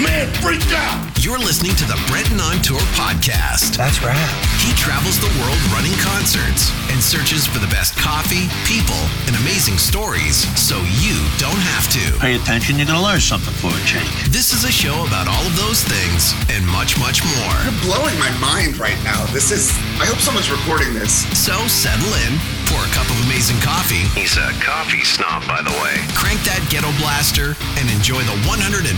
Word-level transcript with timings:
Man, 0.00 0.32
freak 0.40 0.64
out! 0.72 1.04
You're 1.20 1.38
listening 1.38 1.76
to 1.76 1.84
the 1.84 2.00
Brenton 2.08 2.40
on 2.40 2.64
Tour 2.64 2.80
podcast. 2.96 3.76
That's 3.76 4.00
right. 4.00 4.16
He 4.56 4.72
travels 4.72 5.20
the 5.20 5.28
world 5.36 5.60
running 5.68 5.92
concerts 6.00 6.72
and 6.88 6.96
searches 6.96 7.46
for 7.46 7.60
the 7.60 7.68
best 7.68 7.92
coffee, 8.00 8.48
people, 8.64 8.96
and 9.28 9.36
amazing 9.44 9.76
stories 9.76 10.48
so 10.56 10.80
you 10.96 11.12
don't 11.36 11.60
have 11.76 11.84
to. 11.92 12.18
Pay 12.18 12.40
attention, 12.40 12.80
you're 12.80 12.88
going 12.88 12.98
to 12.98 13.04
learn 13.04 13.20
something 13.20 13.52
for 13.60 13.68
a 13.68 13.82
change. 13.84 14.08
This 14.32 14.56
is 14.56 14.64
a 14.64 14.72
show 14.72 15.04
about 15.04 15.28
all 15.28 15.44
of 15.44 15.54
those 15.60 15.84
things 15.84 16.32
and 16.48 16.64
much, 16.72 16.96
much 16.96 17.20
more. 17.36 17.56
You're 17.60 17.84
blowing 17.84 18.16
my 18.16 18.32
mind 18.40 18.80
right 18.80 18.98
now. 19.04 19.28
This 19.36 19.52
is. 19.52 19.76
I 20.00 20.08
hope 20.08 20.24
someone's 20.24 20.48
recording 20.50 20.96
this. 20.96 21.28
So 21.36 21.52
settle 21.68 22.10
in, 22.26 22.32
pour 22.72 22.80
a 22.80 22.92
cup 22.96 23.04
of 23.12 23.18
amazing 23.28 23.60
coffee. 23.60 24.08
He's 24.16 24.40
a 24.40 24.48
coffee 24.64 25.04
snob, 25.04 25.44
by 25.44 25.60
the 25.60 25.74
way. 25.84 26.00
Crank 26.16 26.40
that 26.48 26.64
ghetto 26.72 26.88
blaster 26.96 27.52
and 27.76 27.86
enjoy 27.92 28.24
the 28.24 28.36
150,000 28.48 28.88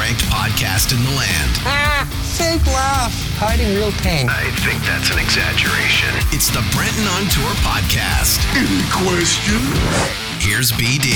ranked 0.00 0.24
podcast 0.32 0.96
in 0.96 1.00
the 1.04 1.12
land. 1.12 1.52
Ah, 1.68 2.08
fake 2.32 2.64
laugh, 2.72 3.12
hiding 3.36 3.68
real 3.76 3.92
pain. 4.00 4.32
I 4.32 4.48
think 4.64 4.80
that's 4.88 5.12
an 5.12 5.20
exaggeration. 5.20 6.08
It's 6.32 6.48
the 6.48 6.64
Brenton 6.72 7.04
on 7.12 7.28
Tour 7.28 7.52
podcast. 7.60 8.40
Any 8.56 8.80
question? 8.88 9.60
Here's 10.40 10.72
BD. 10.72 11.12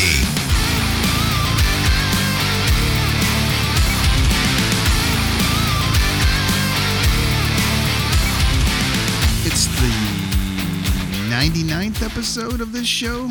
It's 9.44 9.66
the 9.66 10.11
99th 11.32 12.04
episode 12.04 12.60
of 12.60 12.72
this 12.72 12.86
show. 12.86 13.30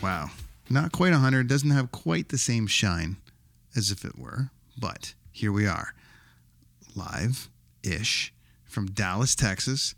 Wow. 0.00 0.30
Not 0.70 0.92
quite 0.92 1.10
100. 1.10 1.48
Doesn't 1.48 1.70
have 1.70 1.90
quite 1.90 2.28
the 2.28 2.38
same 2.38 2.68
shine 2.68 3.16
as 3.74 3.90
if 3.90 4.04
it 4.04 4.16
were. 4.16 4.50
But 4.78 5.14
here 5.32 5.50
we 5.50 5.66
are. 5.66 5.94
Live 6.94 7.48
ish 7.82 8.32
from 8.64 8.86
Dallas, 8.86 9.34
Texas. 9.34 9.96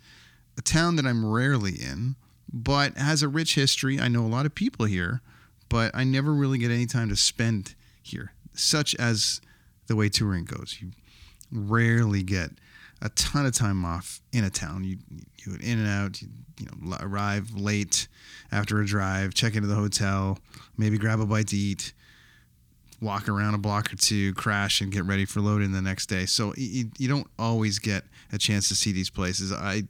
A 0.57 0.63
town 0.63 0.97
that 0.97 1.05
I'm 1.05 1.31
rarely 1.31 1.73
in, 1.73 2.17
but 2.51 2.97
has 2.97 3.23
a 3.23 3.29
rich 3.29 3.55
history. 3.55 4.01
I 4.01 4.09
know 4.09 4.25
a 4.25 4.27
lot 4.27 4.47
of 4.47 4.55
people 4.55 4.87
here, 4.87 5.21
but 5.69 5.95
I 5.95 6.05
never 6.05 6.33
really 6.33 6.57
get 6.57 6.71
any 6.71 6.87
time 6.87 7.11
to 7.11 7.17
spend 7.17 7.75
here, 8.03 8.33
such 8.55 8.95
as 8.95 9.43
the 9.89 9.95
way 9.95 10.09
touring 10.09 10.47
goes. 10.47 10.79
You 10.81 10.93
rarely 11.53 12.23
get 12.23 12.53
a 13.03 13.11
ton 13.11 13.45
of 13.45 13.53
time 13.53 13.85
off 13.85 14.23
in 14.33 14.43
a 14.43 14.49
town. 14.49 14.85
You 14.85 14.97
you 15.45 15.59
in 15.61 15.79
and 15.79 15.87
out. 15.89 16.23
You, 16.59 16.67
know, 16.67 16.97
arrive 17.01 17.53
late 17.55 18.09
after 18.53 18.81
a 18.81 18.87
drive, 18.87 19.35
check 19.35 19.57
into 19.57 19.67
the 19.67 19.75
hotel, 19.75 20.39
maybe 20.77 20.99
grab 20.99 21.21
a 21.21 21.27
bite 21.27 21.49
to 21.49 21.57
eat, 21.57 21.93
walk 23.01 23.29
around 23.29 23.55
a 23.55 23.59
block 23.59 23.93
or 23.93 23.97
two, 23.97 24.33
crash, 24.35 24.81
and 24.81 24.93
get 24.93 25.05
ready 25.05 25.25
for 25.25 25.41
loading 25.41 25.73
the 25.73 25.83
next 25.83 26.07
day. 26.07 26.27
So 26.27 26.55
you, 26.57 26.91
you 26.99 27.09
don't 27.09 27.27
always 27.39 27.79
get 27.79 28.05
a 28.33 28.39
chance 28.39 28.69
to 28.69 28.75
see 28.75 28.93
these 28.93 29.11
places. 29.11 29.53
I 29.53 29.85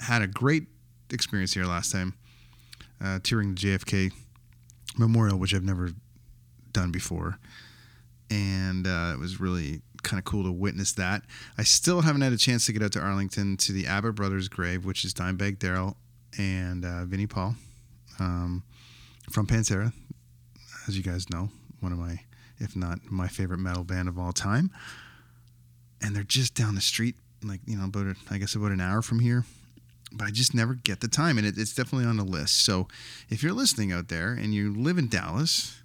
had 0.00 0.22
a 0.22 0.26
great 0.26 0.66
experience 1.10 1.54
here 1.54 1.64
last 1.64 1.92
time, 1.92 2.14
uh, 3.02 3.20
touring 3.22 3.54
the 3.54 3.60
JFK 3.60 4.12
Memorial, 4.98 5.38
which 5.38 5.54
I've 5.54 5.64
never 5.64 5.90
done 6.72 6.90
before, 6.90 7.38
and 8.30 8.86
uh, 8.86 9.12
it 9.14 9.18
was 9.18 9.40
really 9.40 9.80
kind 10.02 10.18
of 10.18 10.24
cool 10.24 10.44
to 10.44 10.52
witness 10.52 10.92
that. 10.92 11.22
I 11.58 11.64
still 11.64 12.02
haven't 12.02 12.22
had 12.22 12.32
a 12.32 12.38
chance 12.38 12.66
to 12.66 12.72
get 12.72 12.82
out 12.82 12.92
to 12.92 13.00
Arlington 13.00 13.56
to 13.58 13.72
the 13.72 13.86
Abbott 13.86 14.14
brothers' 14.14 14.48
grave, 14.48 14.84
which 14.84 15.04
is 15.04 15.14
Dimebag 15.14 15.58
Darrell 15.58 15.96
and 16.38 16.84
uh, 16.84 17.04
Vinnie 17.04 17.26
Paul 17.26 17.56
um, 18.18 18.62
from 19.30 19.46
Pantera, 19.46 19.92
as 20.86 20.96
you 20.96 21.02
guys 21.02 21.28
know, 21.30 21.50
one 21.80 21.92
of 21.92 21.98
my, 21.98 22.20
if 22.58 22.76
not 22.76 22.98
my 23.10 23.28
favorite 23.28 23.58
metal 23.58 23.84
band 23.84 24.08
of 24.08 24.18
all 24.18 24.32
time. 24.32 24.70
And 26.02 26.14
they're 26.14 26.22
just 26.22 26.54
down 26.54 26.74
the 26.74 26.80
street, 26.80 27.16
like 27.44 27.60
you 27.66 27.76
know, 27.76 27.84
about 27.84 28.16
I 28.30 28.38
guess 28.38 28.54
about 28.54 28.72
an 28.72 28.80
hour 28.80 29.02
from 29.02 29.18
here. 29.18 29.44
But 30.12 30.26
I 30.26 30.30
just 30.30 30.54
never 30.54 30.74
get 30.74 31.00
the 31.00 31.08
time, 31.08 31.38
and 31.38 31.46
it, 31.46 31.56
it's 31.56 31.74
definitely 31.74 32.06
on 32.08 32.16
the 32.16 32.24
list. 32.24 32.64
So, 32.64 32.88
if 33.28 33.44
you're 33.44 33.52
listening 33.52 33.92
out 33.92 34.08
there 34.08 34.32
and 34.32 34.52
you 34.52 34.74
live 34.74 34.98
in 34.98 35.08
Dallas, 35.08 35.80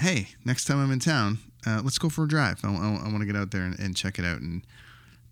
hey, 0.00 0.28
next 0.46 0.64
time 0.64 0.82
I'm 0.82 0.90
in 0.90 0.98
town, 0.98 1.38
uh, 1.66 1.82
let's 1.84 1.98
go 1.98 2.08
for 2.08 2.24
a 2.24 2.28
drive. 2.28 2.60
I, 2.64 2.68
I, 2.68 2.72
I 2.72 3.08
want 3.08 3.20
to 3.20 3.26
get 3.26 3.36
out 3.36 3.50
there 3.50 3.62
and, 3.62 3.78
and, 3.78 3.94
check 3.94 4.18
it 4.18 4.24
out 4.24 4.40
and 4.40 4.66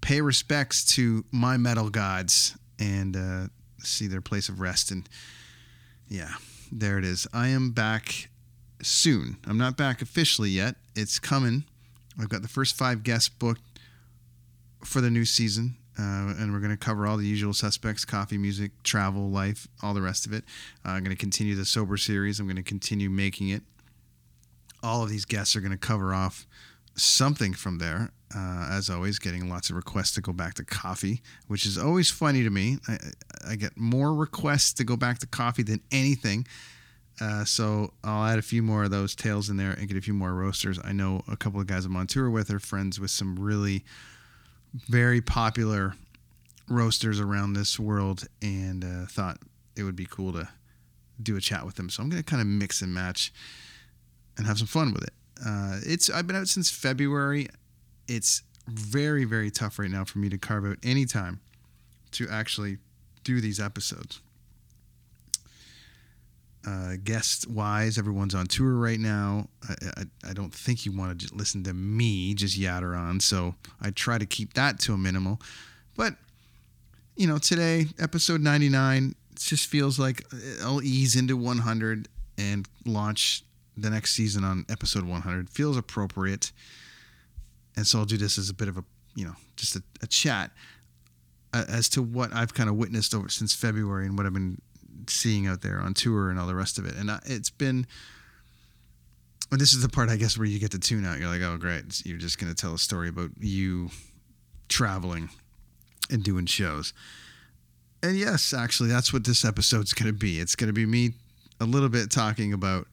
pay 0.03 0.21
respects 0.21 0.85
to 0.95 1.25
my 1.33 1.57
metal 1.57 1.89
gods 1.89 2.57
and 2.79 3.17
uh, 3.17 3.47
see 3.79 4.07
their 4.07 4.21
place 4.21 4.51
of 4.51 4.61
rest. 4.61 4.91
And 4.91 5.09
yeah, 6.09 6.33
there 6.71 6.99
it 6.99 7.05
is. 7.05 7.27
I 7.33 7.49
am 7.49 7.71
back 7.71 8.29
soon. 8.83 9.39
I'm 9.47 9.57
not 9.57 9.79
back 9.79 10.03
officially 10.03 10.51
yet. 10.51 10.77
It's 10.95 11.19
coming. 11.19 11.65
I've 12.21 12.29
got 12.29 12.43
the 12.43 12.49
first 12.49 12.77
five 12.77 13.03
guests 13.03 13.31
booked 13.31 13.63
for 14.85 15.01
the 15.01 15.11
new 15.11 15.25
season. 15.25 15.77
Uh, 15.99 16.31
and 16.39 16.53
we're 16.53 16.61
going 16.61 16.71
to 16.71 16.77
cover 16.77 17.09
all 17.09 17.17
the 17.17 17.27
usual 17.27 17.53
suspects 17.53 18.05
coffee, 18.05 18.39
music, 18.39 18.71
travel, 18.85 19.31
life, 19.31 19.67
all 19.83 19.95
the 19.95 20.03
rest 20.03 20.27
of 20.27 20.33
it. 20.33 20.45
Uh, 20.87 20.91
I'm 20.91 21.03
going 21.03 21.17
to 21.17 21.21
continue 21.21 21.57
the 21.57 21.65
sober 21.65 21.97
series. 21.97 22.39
I'm 22.39 22.47
going 22.47 22.55
to 22.55 22.63
continue 22.63 23.11
making 23.11 23.49
it 23.49 23.63
all 24.83 25.03
of 25.03 25.11
these 25.11 25.25
guests 25.25 25.57
are 25.57 25.61
going 25.61 25.73
to 25.73 25.79
cover 25.79 26.15
off 26.15 26.47
something 26.95 27.55
from 27.55 27.79
there. 27.79 28.11
Uh, 28.35 28.69
as 28.71 28.91
always, 28.91 29.19
getting 29.19 29.49
lots 29.49 29.71
of 29.71 29.77
requests 29.77 30.13
to 30.13 30.21
go 30.21 30.33
back 30.33 30.53
to 30.55 30.65
coffee, 30.65 31.23
which 31.47 31.65
is 31.65 31.79
always 31.79 32.11
funny 32.11 32.43
to 32.43 32.51
me. 32.51 32.79
I, 32.87 32.99
I 33.51 33.57
get 33.57 33.77
more 33.77 34.13
requests 34.13 34.75
to 34.75 34.85
go 34.85 34.97
back 34.97 35.19
to 35.21 35.27
coffee 35.27 35.63
than 35.63 35.81
anything. 35.91 36.47
Uh, 37.21 37.45
so 37.45 37.93
I'll 38.05 38.25
add 38.27 38.39
a 38.39 38.43
few 38.43 38.63
more 38.63 38.85
of 38.85 38.91
those 38.91 39.15
tails 39.15 39.49
in 39.49 39.57
there 39.57 39.73
and 39.73 39.89
get 39.89 39.97
a 39.97 40.01
few 40.03 40.15
more 40.15 40.35
roasters. 40.35 40.79
I 40.85 40.93
know 40.93 41.23
a 41.27 41.37
couple 41.37 41.61
of 41.61 41.67
guys 41.67 41.85
I'm 41.85 41.97
on 41.97 42.07
tour 42.07 42.31
with 42.31 42.51
are 42.51 42.61
friends 42.61 43.01
with 43.01 43.11
some 43.11 43.37
really 43.37 43.85
very 44.89 45.21
popular 45.21 45.95
roasters 46.69 47.19
around 47.19 47.55
this 47.55 47.79
world 47.79 48.27
and 48.43 48.85
uh, 48.85 49.07
thought 49.07 49.39
it 49.77 49.83
would 49.83 49.97
be 49.97 50.07
cool 50.07 50.33
to 50.35 50.49
do 51.21 51.37
a 51.37 51.41
chat 51.41 51.65
with 51.65 51.77
them. 51.77 51.91
So 51.91 52.03
I'm 52.03 52.09
going 52.09 52.23
to 52.23 52.29
kind 52.29 52.43
of 52.43 52.47
mix 52.47 52.83
and 52.83 52.93
match 52.93 53.33
and 54.39 54.47
have 54.47 54.59
some 54.59 54.67
fun 54.67 54.95
with 54.95 55.03
it. 55.03 55.13
Uh, 55.45 55.81
it's 55.83 56.09
I've 56.09 56.27
been 56.27 56.37
out 56.37 56.49
since 56.49 56.71
February. 56.71 57.49
It's 58.07 58.43
very 58.67 59.25
very 59.25 59.51
tough 59.51 59.79
right 59.79 59.91
now 59.91 60.05
for 60.05 60.19
me 60.19 60.29
to 60.29 60.39
carve 60.39 60.65
out 60.65 60.79
any 60.83 61.05
time 61.05 61.41
to 62.13 62.29
actually 62.29 62.79
do 63.25 63.41
these 63.41 63.61
episodes. 63.61 64.21
Uh, 66.67 66.97
guest 67.03 67.49
wise, 67.49 67.97
everyone's 67.97 68.35
on 68.35 68.47
tour 68.47 68.75
right 68.75 68.99
now. 68.99 69.49
I, 69.69 69.75
I, 69.97 70.31
I 70.31 70.33
don't 70.33 70.53
think 70.53 70.85
you 70.85 70.93
want 70.93 71.21
to 71.21 71.35
listen 71.35 71.63
to 71.65 71.73
me 71.73 72.35
just 72.35 72.59
yatter 72.59 72.99
on, 72.99 73.21
so 73.21 73.55
I 73.81 73.91
try 73.91 74.19
to 74.19 74.27
keep 74.27 74.55
that 74.55 74.79
to 74.81 74.93
a 74.93 74.99
minimal. 74.99 75.41
But 75.97 76.15
you 77.17 77.27
know, 77.27 77.39
today 77.39 77.87
episode 77.99 78.41
99 78.41 79.15
it 79.33 79.39
just 79.39 79.67
feels 79.67 79.99
like 79.99 80.25
I'll 80.63 80.83
ease 80.83 81.17
into 81.17 81.37
100 81.37 82.09
and 82.39 82.69
launch 82.85 83.45
the 83.81 83.91
next 83.91 84.15
season 84.15 84.45
on 84.45 84.65
episode 84.69 85.05
100 85.05 85.51
feels 85.51 85.77
appropriate. 85.77 86.53
And 87.77 87.87
so 87.87 88.01
I'll 88.01 88.05
do 88.05 88.17
this 88.17 88.39
as 88.39 88.51
a 88.51 88.55
bit 88.55 88.69
of 88.69 88.79
a, 88.79 88.85
you 89.15 89.25
know, 89.25 89.35
just 89.57 89.77
a, 89.77 89.83
a 90.03 90.07
chat 90.07 90.51
uh, 91.53 91.65
as 91.69 91.89
to 91.91 92.03
what 92.03 92.33
I've 92.33 92.55
kind 92.55 92.69
of 92.69 92.77
witnessed 92.77 93.15
over 93.15 93.29
since 93.29 93.55
February 93.55 94.07
and 94.07 94.17
what 94.17 94.27
I've 94.27 94.35
been 94.35 94.61
seeing 95.07 95.47
out 95.47 95.63
there 95.63 95.81
on 95.81 95.95
tour 95.95 96.31
and 96.31 96.39
all 96.39 96.47
the 96.47 96.55
rest 96.55 96.79
of 96.79 96.87
it. 96.87 96.95
And 96.97 97.11
uh, 97.11 97.21
it's 97.25 97.51
been, 97.51 97.87
and 99.51 99.61
this 99.61 99.73
is 99.73 99.83
the 99.83 99.89
part 99.89 100.09
I 100.09 100.17
guess 100.17 100.37
where 100.37 100.47
you 100.47 100.59
get 100.59 100.73
to 100.73 100.79
tune 100.79 101.05
out. 101.05 101.19
You're 101.19 101.29
like, 101.29 101.43
oh, 101.43 101.57
great. 101.57 102.05
You're 102.05 102.19
just 102.19 102.39
going 102.39 102.53
to 102.53 102.61
tell 102.61 102.75
a 102.75 102.79
story 102.79 103.09
about 103.09 103.31
you 103.39 103.91
traveling 104.69 105.31
and 106.11 106.23
doing 106.23 106.47
shows. 106.47 106.93
And 108.03 108.17
yes, 108.17 108.53
actually, 108.53 108.89
that's 108.89 109.13
what 109.13 109.25
this 109.25 109.45
episode's 109.45 109.93
going 109.93 110.13
to 110.13 110.19
be. 110.19 110.39
It's 110.39 110.55
going 110.55 110.69
to 110.69 110.75
be 110.75 110.87
me 110.87 111.13
a 111.61 111.65
little 111.65 111.89
bit 111.89 112.11
talking 112.11 112.53
about 112.53 112.87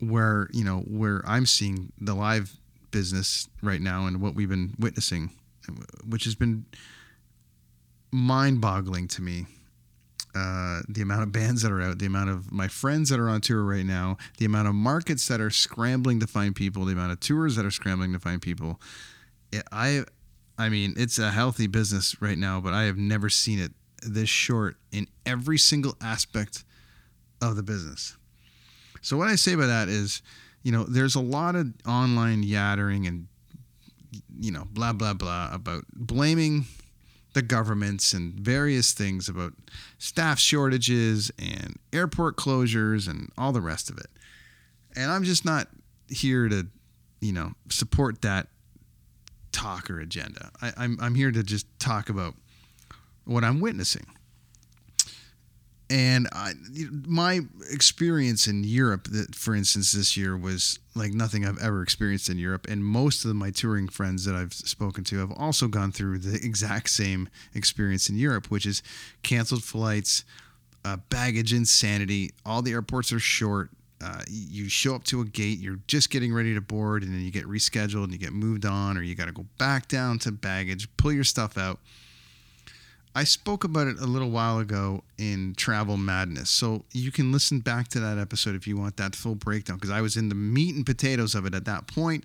where 0.00 0.48
you 0.52 0.64
know 0.64 0.78
where 0.80 1.22
I'm 1.26 1.46
seeing 1.46 1.92
the 2.00 2.14
live 2.14 2.56
business 2.90 3.48
right 3.62 3.80
now 3.80 4.06
and 4.06 4.20
what 4.20 4.34
we've 4.34 4.48
been 4.48 4.74
witnessing, 4.78 5.30
which 6.08 6.24
has 6.24 6.34
been 6.34 6.66
mind-boggling 8.10 9.08
to 9.08 9.22
me. 9.22 9.46
Uh, 10.34 10.82
the 10.86 11.00
amount 11.00 11.22
of 11.22 11.32
bands 11.32 11.62
that 11.62 11.72
are 11.72 11.80
out, 11.80 11.98
the 11.98 12.04
amount 12.04 12.28
of 12.28 12.52
my 12.52 12.68
friends 12.68 13.08
that 13.08 13.18
are 13.18 13.28
on 13.30 13.40
tour 13.40 13.64
right 13.64 13.86
now, 13.86 14.18
the 14.36 14.44
amount 14.44 14.68
of 14.68 14.74
markets 14.74 15.28
that 15.28 15.40
are 15.40 15.48
scrambling 15.48 16.20
to 16.20 16.26
find 16.26 16.54
people, 16.54 16.84
the 16.84 16.92
amount 16.92 17.10
of 17.10 17.18
tours 17.20 17.56
that 17.56 17.64
are 17.64 17.70
scrambling 17.70 18.12
to 18.12 18.18
find 18.18 18.42
people. 18.42 18.78
It, 19.50 19.62
I, 19.72 20.04
I 20.58 20.68
mean, 20.68 20.92
it's 20.98 21.18
a 21.18 21.30
healthy 21.30 21.68
business 21.68 22.20
right 22.20 22.36
now, 22.36 22.60
but 22.60 22.74
I 22.74 22.82
have 22.82 22.98
never 22.98 23.30
seen 23.30 23.58
it 23.58 23.72
this 24.02 24.28
short 24.28 24.76
in 24.92 25.06
every 25.24 25.56
single 25.56 25.96
aspect 26.02 26.64
of 27.40 27.56
the 27.56 27.62
business. 27.62 28.18
So 29.06 29.16
what 29.16 29.28
I 29.28 29.36
say 29.36 29.54
by 29.54 29.66
that 29.66 29.88
is, 29.88 30.20
you 30.64 30.72
know, 30.72 30.82
there's 30.82 31.14
a 31.14 31.20
lot 31.20 31.54
of 31.54 31.72
online 31.86 32.42
yattering 32.42 33.06
and 33.06 33.28
you 34.40 34.50
know, 34.50 34.64
blah 34.72 34.92
blah 34.92 35.14
blah 35.14 35.48
about 35.52 35.84
blaming 35.94 36.64
the 37.32 37.42
governments 37.42 38.12
and 38.12 38.34
various 38.34 38.92
things 38.92 39.28
about 39.28 39.52
staff 39.98 40.40
shortages 40.40 41.30
and 41.38 41.78
airport 41.92 42.36
closures 42.36 43.08
and 43.08 43.30
all 43.38 43.52
the 43.52 43.60
rest 43.60 43.90
of 43.90 43.96
it. 43.96 44.08
And 44.96 45.08
I'm 45.08 45.22
just 45.22 45.44
not 45.44 45.68
here 46.08 46.48
to 46.48 46.66
you 47.20 47.32
know, 47.32 47.52
support 47.70 48.22
that 48.22 48.48
talk 49.52 49.88
or 49.88 50.00
agenda. 50.00 50.50
I, 50.60 50.72
I'm 50.76 50.98
I'm 51.00 51.14
here 51.14 51.30
to 51.30 51.44
just 51.44 51.66
talk 51.78 52.08
about 52.08 52.34
what 53.24 53.44
I'm 53.44 53.60
witnessing. 53.60 54.06
And 55.88 56.26
I, 56.32 56.54
my 57.06 57.42
experience 57.70 58.48
in 58.48 58.64
Europe, 58.64 59.04
that 59.08 59.36
for 59.36 59.54
instance, 59.54 59.92
this 59.92 60.16
year 60.16 60.36
was 60.36 60.80
like 60.96 61.12
nothing 61.12 61.46
I've 61.46 61.58
ever 61.58 61.82
experienced 61.82 62.28
in 62.28 62.38
Europe. 62.38 62.66
And 62.68 62.84
most 62.84 63.24
of 63.24 63.36
my 63.36 63.50
touring 63.50 63.86
friends 63.86 64.24
that 64.24 64.34
I've 64.34 64.52
spoken 64.52 65.04
to 65.04 65.18
have 65.18 65.30
also 65.30 65.68
gone 65.68 65.92
through 65.92 66.18
the 66.18 66.34
exact 66.44 66.90
same 66.90 67.28
experience 67.54 68.08
in 68.08 68.16
Europe, 68.16 68.50
which 68.50 68.66
is 68.66 68.82
canceled 69.22 69.62
flights, 69.62 70.24
uh, 70.84 70.96
baggage 71.08 71.52
insanity. 71.52 72.32
All 72.44 72.62
the 72.62 72.72
airports 72.72 73.12
are 73.12 73.20
short. 73.20 73.70
Uh, 74.02 74.22
you 74.28 74.68
show 74.68 74.94
up 74.94 75.04
to 75.04 75.20
a 75.20 75.24
gate, 75.24 75.58
you're 75.58 75.78
just 75.86 76.10
getting 76.10 76.34
ready 76.34 76.52
to 76.52 76.60
board, 76.60 77.02
and 77.02 77.14
then 77.14 77.22
you 77.22 77.30
get 77.30 77.44
rescheduled 77.46 78.04
and 78.04 78.12
you 78.12 78.18
get 78.18 78.32
moved 78.32 78.66
on, 78.66 78.98
or 78.98 79.02
you 79.02 79.14
got 79.14 79.24
to 79.24 79.32
go 79.32 79.46
back 79.56 79.88
down 79.88 80.18
to 80.18 80.30
baggage, 80.30 80.88
pull 80.96 81.12
your 81.12 81.24
stuff 81.24 81.56
out. 81.56 81.78
I 83.16 83.24
spoke 83.24 83.64
about 83.64 83.86
it 83.86 83.98
a 83.98 84.04
little 84.04 84.28
while 84.28 84.58
ago 84.58 85.02
in 85.16 85.54
Travel 85.56 85.96
Madness. 85.96 86.50
So 86.50 86.84
you 86.92 87.10
can 87.10 87.32
listen 87.32 87.60
back 87.60 87.88
to 87.88 88.00
that 88.00 88.18
episode 88.18 88.54
if 88.54 88.66
you 88.66 88.76
want 88.76 88.98
that 88.98 89.16
full 89.16 89.34
breakdown, 89.34 89.78
because 89.78 89.88
I 89.90 90.02
was 90.02 90.18
in 90.18 90.28
the 90.28 90.34
meat 90.34 90.74
and 90.74 90.84
potatoes 90.84 91.34
of 91.34 91.46
it 91.46 91.54
at 91.54 91.64
that 91.64 91.86
point, 91.86 92.24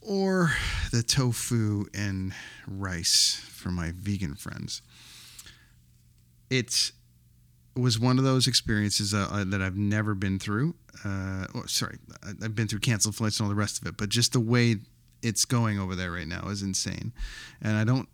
or 0.00 0.52
the 0.92 1.02
tofu 1.02 1.84
and 1.92 2.32
rice 2.66 3.38
for 3.50 3.68
my 3.68 3.92
vegan 3.94 4.34
friends. 4.34 4.80
It's 6.48 6.92
was 7.76 7.98
one 7.98 8.16
of 8.16 8.24
those 8.24 8.46
experiences 8.46 9.12
uh, 9.12 9.28
uh, 9.30 9.44
that 9.44 9.60
I've 9.60 9.76
never 9.76 10.14
been 10.14 10.38
through. 10.38 10.74
Uh, 11.04 11.46
oh, 11.54 11.64
sorry, 11.66 11.98
I've 12.26 12.54
been 12.54 12.66
through 12.66 12.80
canceled 12.80 13.14
flights 13.14 13.38
and 13.38 13.44
all 13.44 13.50
the 13.50 13.54
rest 13.60 13.78
of 13.78 13.86
it, 13.86 13.98
but 13.98 14.08
just 14.08 14.32
the 14.32 14.40
way 14.40 14.76
it's 15.22 15.44
going 15.44 15.78
over 15.78 15.94
there 15.94 16.12
right 16.12 16.26
now 16.26 16.48
is 16.48 16.62
insane. 16.62 17.12
And 17.60 17.76
I 17.76 17.84
don't 17.84 18.08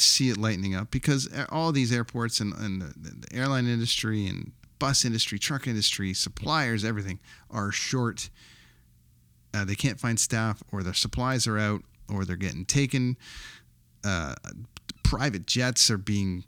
see 0.00 0.28
it 0.28 0.36
lightening 0.36 0.74
up 0.74 0.90
because 0.90 1.28
all 1.50 1.72
these 1.72 1.92
airports 1.92 2.40
and, 2.40 2.52
and 2.54 2.82
the, 2.82 3.26
the 3.28 3.36
airline 3.36 3.66
industry 3.66 4.26
and 4.26 4.52
bus 4.78 5.04
industry, 5.04 5.38
truck 5.38 5.66
industry, 5.66 6.12
suppliers, 6.12 6.84
everything 6.84 7.20
are 7.50 7.70
short. 7.70 8.30
Uh, 9.52 9.64
they 9.64 9.74
can't 9.74 10.00
find 10.00 10.18
staff, 10.18 10.62
or 10.72 10.82
their 10.82 10.94
supplies 10.94 11.46
are 11.46 11.58
out, 11.58 11.82
or 12.12 12.24
they're 12.24 12.36
getting 12.36 12.64
taken. 12.64 13.16
Uh, 14.04 14.34
private 15.02 15.46
jets 15.46 15.90
are 15.90 15.98
being 15.98 16.44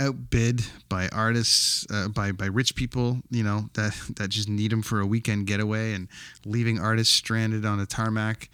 outbid 0.00 0.62
by 0.88 1.08
artists, 1.08 1.86
uh, 1.90 2.08
by 2.08 2.30
by 2.32 2.46
rich 2.46 2.74
people, 2.74 3.20
you 3.30 3.42
know 3.42 3.68
that 3.74 3.98
that 4.16 4.28
just 4.28 4.48
need 4.48 4.70
them 4.70 4.82
for 4.82 5.00
a 5.00 5.06
weekend 5.06 5.46
getaway, 5.46 5.94
and 5.94 6.08
leaving 6.44 6.78
artists 6.78 7.14
stranded 7.14 7.64
on 7.64 7.80
a 7.80 7.86
tarmac 7.86 8.48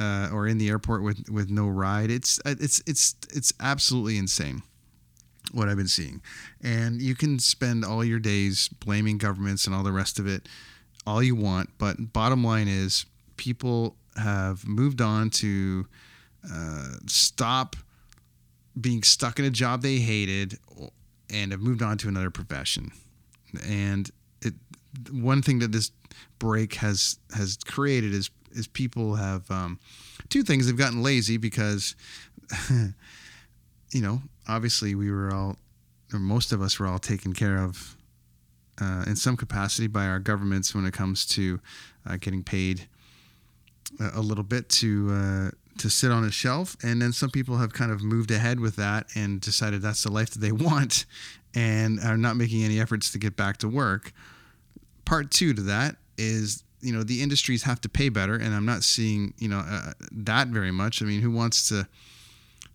uh, 0.00 0.30
or 0.32 0.48
in 0.48 0.58
the 0.58 0.68
airport 0.68 1.02
with 1.02 1.28
with 1.30 1.50
no 1.50 1.68
ride. 1.68 2.10
It's 2.10 2.40
uh, 2.44 2.54
it's 2.58 2.82
it's 2.86 3.14
it's 3.32 3.52
absolutely 3.60 4.16
insane 4.16 4.62
what 5.52 5.68
I've 5.68 5.76
been 5.76 5.88
seeing, 5.88 6.22
and 6.62 7.02
you 7.02 7.14
can 7.14 7.38
spend 7.38 7.84
all 7.84 8.04
your 8.04 8.18
days 8.18 8.68
blaming 8.68 9.18
governments 9.18 9.66
and 9.66 9.74
all 9.74 9.82
the 9.82 9.92
rest 9.92 10.18
of 10.18 10.26
it, 10.26 10.48
all 11.06 11.22
you 11.22 11.36
want. 11.36 11.70
But 11.78 12.12
bottom 12.12 12.42
line 12.42 12.68
is, 12.68 13.04
people 13.36 13.96
have 14.16 14.66
moved 14.66 15.00
on 15.00 15.30
to 15.30 15.86
uh, 16.50 16.94
stop 17.06 17.76
being 18.80 19.02
stuck 19.02 19.38
in 19.38 19.44
a 19.44 19.50
job 19.50 19.82
they 19.82 19.96
hated 19.96 20.58
and 21.28 21.52
have 21.52 21.60
moved 21.60 21.82
on 21.82 21.98
to 21.98 22.08
another 22.08 22.30
profession. 22.30 22.90
And 23.66 24.10
it, 24.40 24.54
one 25.10 25.42
thing 25.42 25.58
that 25.58 25.72
this 25.72 25.90
break 26.38 26.74
has 26.74 27.18
has 27.34 27.56
created 27.56 28.14
is 28.14 28.30
is 28.52 28.66
people 28.66 29.14
have 29.14 29.50
um, 29.50 29.78
two 30.28 30.42
things. 30.42 30.66
They've 30.66 30.76
gotten 30.76 31.02
lazy 31.02 31.36
because, 31.36 31.94
you 32.70 34.00
know, 34.00 34.22
obviously 34.48 34.94
we 34.94 35.10
were 35.10 35.32
all, 35.32 35.56
or 36.12 36.18
most 36.18 36.52
of 36.52 36.60
us 36.60 36.78
were 36.78 36.86
all 36.86 36.98
taken 36.98 37.32
care 37.32 37.58
of 37.58 37.96
uh, 38.80 39.04
in 39.06 39.16
some 39.16 39.36
capacity 39.36 39.86
by 39.86 40.06
our 40.06 40.18
governments 40.18 40.74
when 40.74 40.84
it 40.86 40.92
comes 40.92 41.26
to 41.26 41.60
uh, 42.06 42.16
getting 42.18 42.42
paid 42.42 42.86
a, 44.14 44.20
little 44.20 44.44
bit 44.44 44.68
to 44.68 45.08
uh, 45.12 45.50
to 45.78 45.90
sit 45.90 46.10
on 46.10 46.24
a 46.24 46.30
shelf. 46.30 46.76
And 46.82 47.00
then 47.00 47.12
some 47.12 47.30
people 47.30 47.56
have 47.56 47.72
kind 47.72 47.90
of 47.92 48.02
moved 48.02 48.30
ahead 48.30 48.60
with 48.60 48.76
that 48.76 49.06
and 49.14 49.40
decided 49.40 49.82
that's 49.82 50.02
the 50.02 50.10
life 50.10 50.30
that 50.30 50.38
they 50.38 50.52
want 50.52 51.06
and 51.54 52.00
are 52.00 52.16
not 52.16 52.36
making 52.36 52.62
any 52.64 52.80
efforts 52.80 53.10
to 53.12 53.18
get 53.18 53.36
back 53.36 53.58
to 53.58 53.68
work. 53.68 54.12
Part 55.04 55.30
two 55.30 55.54
to 55.54 55.62
that 55.62 55.96
is 56.16 56.62
you 56.80 56.92
know 56.92 57.02
the 57.02 57.22
industries 57.22 57.62
have 57.64 57.80
to 57.82 57.88
pay 57.88 58.08
better, 58.08 58.34
and 58.34 58.54
I'm 58.54 58.64
not 58.66 58.82
seeing 58.82 59.34
you 59.38 59.48
know 59.48 59.64
uh, 59.66 59.92
that 60.12 60.48
very 60.48 60.70
much. 60.70 61.02
I 61.02 61.04
mean, 61.04 61.20
who 61.20 61.30
wants 61.30 61.68
to 61.68 61.86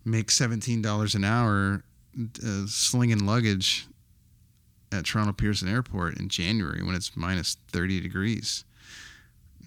make 0.04 0.30
seventeen 0.30 0.82
dollars 0.82 1.14
an 1.14 1.24
hour 1.24 1.82
uh, 2.18 2.66
slinging 2.66 3.26
luggage 3.26 3.86
at 4.92 5.04
Toronto 5.04 5.32
Pearson 5.32 5.68
Airport 5.68 6.18
in 6.18 6.28
January 6.28 6.82
when 6.82 6.94
it's 6.94 7.16
minus 7.16 7.56
thirty 7.68 8.00
degrees? 8.00 8.64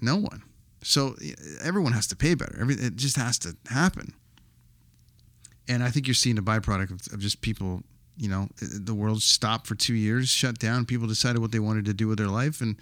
No 0.01 0.15
one. 0.15 0.43
So 0.81 1.15
everyone 1.61 1.91
has 1.91 2.07
to 2.07 2.15
pay 2.15 2.35
better. 2.35 2.57
Every, 2.59 2.75
it 2.75 2.95
just 2.95 3.17
has 3.17 3.37
to 3.39 3.55
happen. 3.69 4.13
And 5.67 5.83
I 5.83 5.89
think 5.89 6.07
you're 6.07 6.13
seeing 6.13 6.37
a 6.37 6.41
byproduct 6.41 6.91
of, 6.91 7.13
of 7.13 7.19
just 7.19 7.41
people 7.41 7.83
you 8.19 8.27
know 8.27 8.49
the 8.61 8.93
world 8.93 9.21
stopped 9.21 9.65
for 9.65 9.75
two 9.75 9.93
years 9.93 10.27
shut 10.27 10.59
down 10.59 10.85
people 10.85 11.07
decided 11.07 11.39
what 11.39 11.51
they 11.53 11.59
wanted 11.59 11.85
to 11.85 11.93
do 11.93 12.07
with 12.07 12.17
their 12.17 12.27
life 12.27 12.59
and 12.59 12.75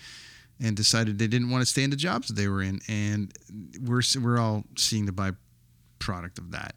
and 0.62 0.76
decided 0.76 1.20
they 1.20 1.28
didn't 1.28 1.50
want 1.50 1.62
to 1.62 1.66
stay 1.66 1.84
in 1.84 1.90
the 1.90 1.96
jobs 1.96 2.30
they 2.30 2.48
were 2.48 2.62
in. 2.62 2.80
And 2.88 3.32
we're 3.82 4.02
we're 4.22 4.40
all 4.40 4.64
seeing 4.76 5.06
the 5.06 5.12
byproduct 5.12 6.38
of 6.38 6.52
that. 6.52 6.76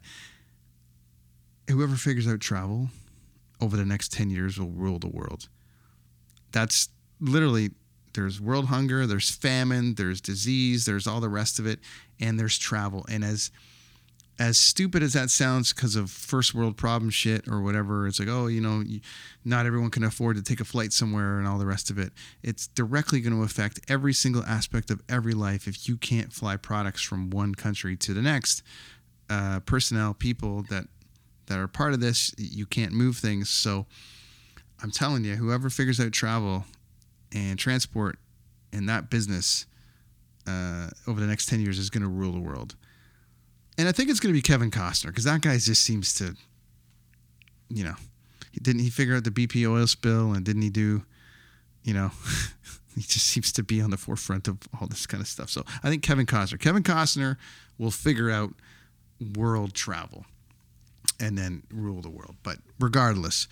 Whoever 1.69 1.95
figures 1.95 2.27
out 2.27 2.39
travel 2.39 2.89
over 3.61 3.77
the 3.77 3.85
next 3.85 4.11
10 4.11 4.29
years 4.29 4.59
will 4.59 4.71
rule 4.71 4.99
the 4.99 5.07
world. 5.07 5.47
That's 6.51 6.89
literally 7.19 7.71
there's 8.13 8.41
world 8.41 8.65
hunger, 8.65 9.07
there's 9.07 9.29
famine, 9.29 9.95
there's 9.95 10.19
disease, 10.19 10.85
there's 10.85 11.07
all 11.07 11.21
the 11.21 11.29
rest 11.29 11.59
of 11.59 11.65
it, 11.65 11.79
and 12.19 12.39
there's 12.39 12.57
travel. 12.57 13.05
And 13.09 13.23
as 13.23 13.51
as 14.39 14.57
stupid 14.57 15.03
as 15.03 15.13
that 15.13 15.29
sounds 15.29 15.73
because 15.73 15.95
of 15.95 16.09
first 16.09 16.55
world 16.55 16.77
problem 16.77 17.11
shit 17.11 17.47
or 17.47 17.61
whatever 17.61 18.07
it's 18.07 18.19
like 18.19 18.29
oh 18.29 18.47
you 18.47 18.61
know 18.61 18.83
not 19.43 19.65
everyone 19.65 19.89
can 19.89 20.03
afford 20.03 20.35
to 20.35 20.41
take 20.41 20.59
a 20.59 20.65
flight 20.65 20.93
somewhere 20.93 21.39
and 21.39 21.47
all 21.47 21.57
the 21.57 21.65
rest 21.65 21.89
of 21.89 21.97
it. 21.97 22.11
It's 22.43 22.67
directly 22.67 23.21
going 23.21 23.35
to 23.35 23.43
affect 23.43 23.79
every 23.87 24.13
single 24.13 24.43
aspect 24.43 24.91
of 24.91 25.01
every 25.09 25.33
life 25.33 25.67
if 25.67 25.87
you 25.87 25.97
can't 25.97 26.31
fly 26.31 26.57
products 26.57 27.01
from 27.01 27.29
one 27.29 27.55
country 27.55 27.97
to 27.97 28.13
the 28.13 28.21
next. 28.21 28.61
Uh, 29.29 29.61
personnel 29.61 30.13
people 30.13 30.63
that 30.69 30.85
that 31.47 31.57
are 31.57 31.67
part 31.67 31.93
of 31.93 32.01
this 32.01 32.33
you 32.37 32.65
can't 32.65 32.91
move 32.91 33.17
things. 33.17 33.49
So 33.49 33.85
i'm 34.83 34.91
telling 34.91 35.23
you 35.23 35.35
whoever 35.35 35.69
figures 35.69 35.99
out 35.99 36.11
travel 36.11 36.65
and 37.33 37.57
transport 37.57 38.17
and 38.73 38.89
that 38.89 39.09
business 39.09 39.65
uh, 40.47 40.89
over 41.07 41.19
the 41.19 41.27
next 41.27 41.45
10 41.47 41.59
years 41.61 41.77
is 41.77 41.89
going 41.89 42.01
to 42.01 42.09
rule 42.09 42.31
the 42.31 42.39
world 42.39 42.75
and 43.81 43.89
I 43.89 43.91
think 43.91 44.11
it's 44.11 44.19
going 44.19 44.31
to 44.31 44.37
be 44.37 44.43
Kevin 44.43 44.69
Costner 44.69 45.07
because 45.07 45.23
that 45.23 45.41
guy 45.41 45.57
just 45.57 45.81
seems 45.81 46.13
to, 46.15 46.35
you 47.67 47.83
know, 47.83 47.95
didn't 48.61 48.83
he 48.83 48.91
figure 48.91 49.15
out 49.15 49.23
the 49.23 49.31
BP 49.31 49.67
oil 49.67 49.87
spill 49.87 50.33
and 50.33 50.45
didn't 50.45 50.61
he 50.61 50.69
do, 50.69 51.03
you 51.83 51.95
know, 51.95 52.11
he 52.95 53.01
just 53.01 53.25
seems 53.25 53.51
to 53.53 53.63
be 53.63 53.81
on 53.81 53.89
the 53.89 53.97
forefront 53.97 54.47
of 54.47 54.59
all 54.79 54.87
this 54.87 55.07
kind 55.07 55.19
of 55.19 55.27
stuff. 55.27 55.49
So 55.49 55.63
I 55.83 55.89
think 55.89 56.03
Kevin 56.03 56.27
Costner, 56.27 56.59
Kevin 56.59 56.83
Costner 56.83 57.37
will 57.79 57.89
figure 57.89 58.29
out 58.29 58.53
world 59.35 59.73
travel 59.73 60.25
and 61.19 61.35
then 61.35 61.63
rule 61.73 62.01
the 62.01 62.09
world. 62.11 62.35
But 62.43 62.57
regardless, 62.79 63.47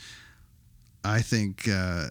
I 1.04 1.22
think 1.24 1.68
uh, 1.68 2.10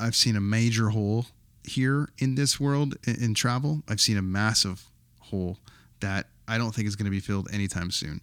I've 0.00 0.16
seen 0.16 0.36
a 0.36 0.40
major 0.40 0.88
hole 0.88 1.26
here 1.64 2.08
in 2.16 2.34
this 2.34 2.58
world 2.58 2.96
in, 3.06 3.22
in 3.22 3.34
travel. 3.34 3.82
I've 3.86 4.00
seen 4.00 4.16
a 4.16 4.22
massive 4.22 4.84
hole 5.20 5.58
that 6.00 6.28
I 6.48 6.58
don't 6.58 6.74
think 6.74 6.88
is 6.88 6.96
going 6.96 7.04
to 7.04 7.10
be 7.10 7.20
filled 7.20 7.48
anytime 7.52 7.90
soon. 7.90 8.20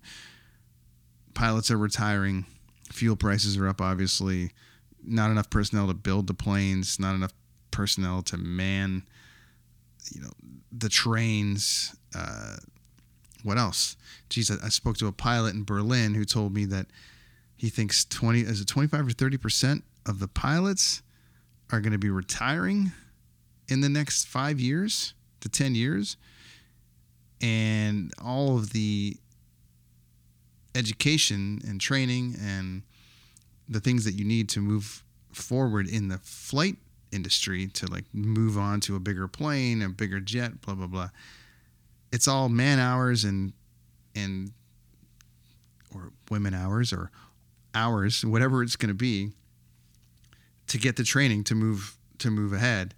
Pilots 1.34 1.70
are 1.70 1.78
retiring. 1.78 2.46
Fuel 2.92 3.16
prices 3.16 3.58
are 3.58 3.68
up, 3.68 3.82
obviously. 3.82 4.52
Not 5.04 5.32
enough 5.32 5.50
personnel 5.50 5.88
to 5.88 5.94
build 5.94 6.28
the 6.28 6.34
planes. 6.34 7.00
Not 7.00 7.16
enough 7.16 7.34
personnel 7.72 8.22
to 8.24 8.38
man, 8.38 9.04
you 10.14 10.22
know, 10.22 10.32
the 10.72 10.90
trains. 10.90 11.96
Uh, 12.16 12.56
what 13.44 13.58
else? 13.58 13.98
Geez, 14.30 14.50
I, 14.50 14.56
I 14.66 14.70
spoke 14.70 14.98
to 14.98 15.08
a 15.08 15.12
pilot 15.12 15.54
in 15.54 15.64
Berlin 15.66 16.14
who 16.16 16.26
told 16.26 16.54
me 16.54 16.66
that 16.66 16.88
he 17.58 17.70
thinks 17.70 18.06
20 18.06 18.42
is 18.42 18.62
it 18.62 18.68
25 18.68 19.08
or 19.08 19.12
30 19.12 19.38
percent 19.38 19.84
of 20.06 20.20
the 20.20 20.28
pilots 20.28 21.02
are 21.72 21.80
going 21.80 21.94
to 21.94 22.00
be 22.00 22.10
retiring 22.10 22.92
in 23.68 23.82
the 23.82 23.90
next 23.90 24.28
five 24.28 24.60
years 24.60 25.14
to 25.42 25.50
10 25.50 25.76
years 25.76 26.18
and 27.42 28.12
all 28.24 28.58
of 28.58 28.72
the 28.72 29.18
education 30.74 31.62
and 31.68 31.80
training 31.80 32.36
and 32.42 32.84
the 33.68 33.80
things 33.80 34.06
that 34.06 34.14
you 34.14 34.26
need 34.26 34.50
to 34.50 34.60
move 34.60 35.04
forward 35.32 35.88
in 35.88 36.08
the 36.08 36.18
flight 36.20 36.78
industry 37.12 37.68
to 37.68 37.88
like 37.92 38.06
move 38.14 38.58
on 38.58 38.80
to 38.82 38.96
a 38.96 39.00
bigger 39.00 39.28
plane, 39.28 39.82
a 39.82 39.90
bigger 39.90 40.20
jet, 40.20 40.62
blah 40.62 40.76
blah 40.76 40.88
blah. 40.88 41.10
it's 42.12 42.28
all 42.28 42.50
man 42.50 42.80
hours 42.80 43.24
and 43.24 43.54
and 44.16 44.52
or 45.94 46.12
women 46.30 46.54
hours 46.54 46.92
or 46.94 47.12
hours, 47.74 48.24
whatever 48.26 48.64
it's 48.64 48.76
going 48.76 48.90
to 48.90 48.94
be, 48.94 49.32
to 50.68 50.78
get 50.78 50.96
the 50.96 51.04
training 51.04 51.44
to 51.46 51.56
move 51.56 51.98
to 52.20 52.30
move 52.30 52.54
ahead. 52.54 52.94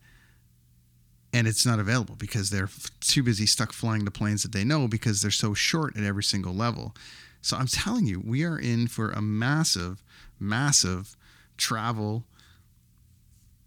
And 1.34 1.48
it's 1.48 1.66
not 1.66 1.80
available 1.80 2.16
because 2.16 2.50
they're 2.50 2.70
too 3.02 3.22
busy 3.22 3.46
stuck 3.46 3.74
flying 3.74 4.06
the 4.06 4.12
planes 4.12 4.44
that 4.44 4.54
they 4.54 4.64
know 4.64 4.88
because 4.88 5.22
they're 5.22 5.30
so 5.32 5.54
short 5.54 5.98
at 5.98 6.04
every 6.04 6.24
single 6.24 6.54
level. 6.54 6.96
So 7.42 7.58
I'm 7.58 7.68
telling 7.68 8.06
you, 8.06 8.22
we 8.26 8.44
are 8.44 8.58
in 8.58 8.88
for 8.88 9.12
a 9.12 9.22
massive, 9.22 10.04
massive 10.40 11.16
travel 11.58 12.26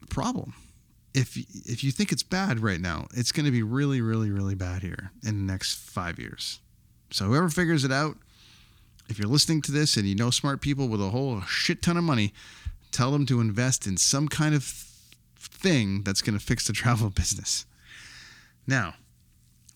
problem. 0.08 0.54
If 1.12 1.36
if 1.36 1.82
you 1.82 1.90
think 1.90 2.12
it's 2.12 2.22
bad 2.22 2.60
right 2.60 2.80
now, 2.80 3.08
it's 3.14 3.32
going 3.32 3.46
to 3.46 3.50
be 3.50 3.62
really, 3.62 4.00
really, 4.00 4.30
really 4.30 4.54
bad 4.54 4.82
here 4.82 5.10
in 5.24 5.46
the 5.46 5.52
next 5.52 5.74
five 5.74 6.18
years. 6.18 6.60
So 7.10 7.26
whoever 7.26 7.48
figures 7.48 7.84
it 7.84 7.90
out, 7.90 8.16
if 9.08 9.18
you're 9.18 9.28
listening 9.28 9.62
to 9.62 9.72
this 9.72 9.96
and 9.96 10.06
you 10.06 10.14
know 10.14 10.30
smart 10.30 10.60
people 10.60 10.88
with 10.88 11.00
a 11.00 11.10
whole 11.10 11.40
shit 11.42 11.82
ton 11.82 11.96
of 11.96 12.04
money, 12.04 12.32
tell 12.92 13.10
them 13.10 13.26
to 13.26 13.40
invest 13.40 13.86
in 13.86 13.96
some 13.96 14.28
kind 14.28 14.54
of 14.54 14.62
thing 15.40 16.02
that's 16.02 16.22
going 16.22 16.38
to 16.38 16.44
fix 16.44 16.66
the 16.66 16.72
travel 16.74 17.10
business. 17.10 17.66
Now, 18.66 18.94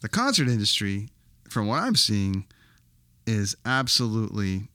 the 0.01 0.09
concert 0.09 0.49
industry, 0.49 1.09
from 1.49 1.67
what 1.67 1.83
I'm 1.83 1.97
seeing, 1.97 2.47
is 3.27 3.57
absolutely 3.65 4.69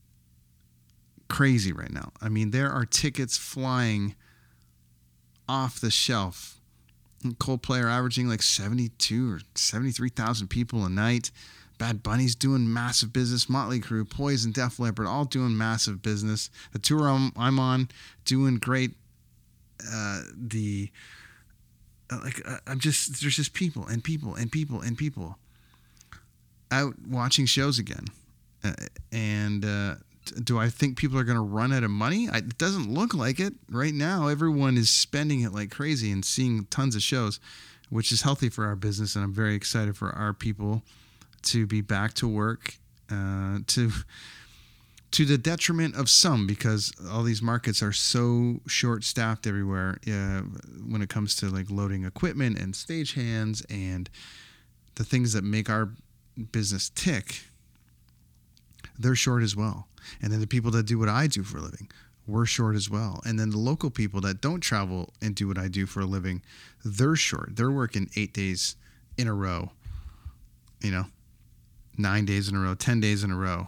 crazy 1.28 1.72
right 1.72 1.92
now. 1.92 2.12
I 2.22 2.30
mean, 2.30 2.52
there 2.52 2.72
are 2.72 2.86
tickets 2.86 3.38
flying 3.38 4.16
off 5.48 5.80
the 5.80 5.92
shelf. 5.92 6.60
Coldplay 7.24 7.84
are 7.84 7.90
averaging 7.90 8.28
like 8.28 8.42
72 8.42 9.32
or 9.32 9.40
73,000 9.56 10.48
people 10.48 10.86
a 10.86 10.90
night. 10.90 11.32
Bad 11.78 12.04
Bunny's 12.04 12.36
doing 12.36 12.72
massive 12.72 13.14
business. 13.14 13.50
Motley 13.50 13.80
Crue, 13.80 14.10
Poison, 14.10 14.52
Def 14.52 14.80
Leppard, 14.80 15.08
all 15.08 15.26
doing 15.26 15.58
massive 15.58 16.02
business. 16.02 16.50
The 16.74 16.80
tour 16.80 17.08
I'm, 17.08 17.32
I'm 17.38 17.60
on, 17.60 17.90
doing 18.26 18.58
great. 18.58 18.92
Uh, 19.92 20.22
the 20.36 20.90
uh, 22.12 22.20
like, 22.24 22.42
uh, 22.48 22.58
I'm 22.68 22.80
just 22.80 23.22
there's 23.22 23.36
just 23.36 23.54
people 23.54 23.86
and 23.86 24.04
people 24.04 24.36
and 24.36 24.52
people 24.52 24.82
and 24.82 24.98
people 24.98 25.38
out 26.72 26.94
watching 27.08 27.46
shows 27.46 27.80
again. 27.80 28.06
Uh, 28.64 28.74
and 29.12 29.64
uh, 29.66 29.96
do 30.44 30.60
I 30.60 30.70
think 30.70 30.98
people 30.98 31.18
are 31.18 31.24
going 31.24 31.38
to 31.38 31.42
run 31.42 31.72
out 31.72 31.84
of 31.84 31.92
money? 31.92 32.28
I, 32.30 32.38
it 32.38 32.58
doesn't 32.58 32.92
look 32.92 33.14
like 33.14 33.40
it 33.40 33.54
right 33.70 33.94
now. 33.94 34.28
Everyone 34.28 34.78
is 34.78 34.90
spending 34.90 35.42
it 35.42 35.54
like 35.54 35.72
crazy 35.72 36.12
and 36.12 36.24
seeing 36.24 36.66
tons 36.66 36.96
of 36.96 37.02
shows, 37.02 37.40
which 37.90 38.12
is 38.12 38.22
healthy 38.24 38.50
for 38.50 38.66
our 38.66 38.76
business. 38.76 39.16
And 39.16 39.24
I'm 39.24 39.34
very 39.34 39.56
excited 39.56 39.98
for 39.98 40.10
our 40.10 40.34
people 40.34 40.84
to 41.44 41.66
be 41.66 41.82
back 41.82 42.14
to 42.16 42.28
work. 42.28 42.76
Uh, 43.12 43.60
to 43.66 43.92
to 45.12 45.26
the 45.26 45.38
detriment 45.38 45.96
of 45.96 46.10
some 46.10 46.46
because 46.46 46.94
all 47.12 47.24
these 47.24 47.42
markets 47.42 47.82
are 47.82 47.92
so 47.92 48.60
short 48.68 49.04
staffed 49.04 49.48
everywhere 49.48 49.98
uh, 50.08 50.42
when 50.88 51.02
it 51.02 51.10
comes 51.10 51.36
to 51.38 51.48
like 51.48 51.70
loading 51.70 52.04
equipment 52.04 52.60
and 52.60 52.74
stagehands 52.74 53.66
and 53.70 54.10
the 54.96 55.04
things 55.04 55.34
that 55.34 55.44
make 55.44 55.70
our 55.70 55.90
business 56.52 56.90
tick 56.90 57.42
they're 58.98 59.16
short 59.16 59.44
as 59.44 59.56
well. 59.56 59.88
And 60.22 60.32
then 60.32 60.42
the 60.42 60.48
people 60.48 60.72
that 60.72 60.86
do 60.86 61.00
what 61.00 61.10
i 61.10 61.28
do 61.28 61.44
for 61.44 61.58
a 61.58 61.62
living 61.62 61.90
we're 62.28 62.46
short 62.46 62.76
as 62.76 62.92
well. 62.92 63.22
And 63.26 63.40
then 63.40 63.50
the 63.50 63.58
local 63.58 63.90
people 63.90 64.22
that 64.22 64.40
don't 64.40 64.62
travel 64.62 65.14
and 65.22 65.34
do 65.34 65.48
what 65.48 65.58
i 65.58 65.68
do 65.68 65.86
for 65.86 66.02
a 66.02 66.06
living 66.06 66.42
they're 66.86 67.16
short. 67.16 67.56
They're 67.56 67.72
working 67.72 68.10
eight 68.16 68.34
days 68.34 68.76
in 69.18 69.28
a 69.28 69.34
row 69.34 69.72
you 70.82 70.92
know 70.92 71.06
nine 71.98 72.26
days 72.26 72.50
in 72.50 72.56
a 72.56 72.60
row 72.60 72.76
ten 72.76 73.00
days 73.00 73.24
in 73.24 73.32
a 73.32 73.36
row 73.36 73.68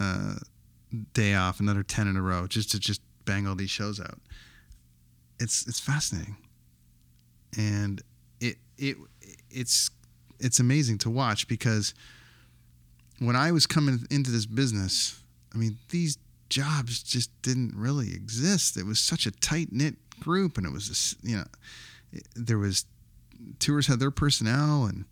uh, 0.00 0.34
day 1.14 1.34
off, 1.34 1.60
another 1.60 1.82
ten 1.82 2.06
in 2.08 2.16
a 2.16 2.22
row, 2.22 2.46
just 2.46 2.70
to 2.72 2.80
just 2.80 3.00
bang 3.24 3.46
all 3.46 3.54
these 3.54 3.70
shows 3.70 4.00
out. 4.00 4.18
It's 5.38 5.66
it's 5.66 5.80
fascinating, 5.80 6.36
and 7.56 8.02
it 8.40 8.56
it 8.78 8.96
it's 9.50 9.90
it's 10.38 10.60
amazing 10.60 10.98
to 10.98 11.10
watch 11.10 11.48
because 11.48 11.94
when 13.18 13.36
I 13.36 13.52
was 13.52 13.66
coming 13.66 14.00
into 14.10 14.30
this 14.30 14.46
business, 14.46 15.20
I 15.54 15.58
mean 15.58 15.78
these 15.90 16.18
jobs 16.48 17.02
just 17.02 17.30
didn't 17.42 17.72
really 17.74 18.12
exist. 18.12 18.76
It 18.76 18.84
was 18.84 19.00
such 19.00 19.26
a 19.26 19.30
tight 19.30 19.72
knit 19.72 19.96
group, 20.20 20.58
and 20.58 20.66
it 20.66 20.72
was 20.72 20.88
this, 20.88 21.16
you 21.22 21.36
know, 21.36 21.44
there 22.34 22.58
was 22.58 22.84
tours 23.58 23.86
had 23.86 23.98
their 23.98 24.10
personnel 24.10 24.84
and 24.84 25.04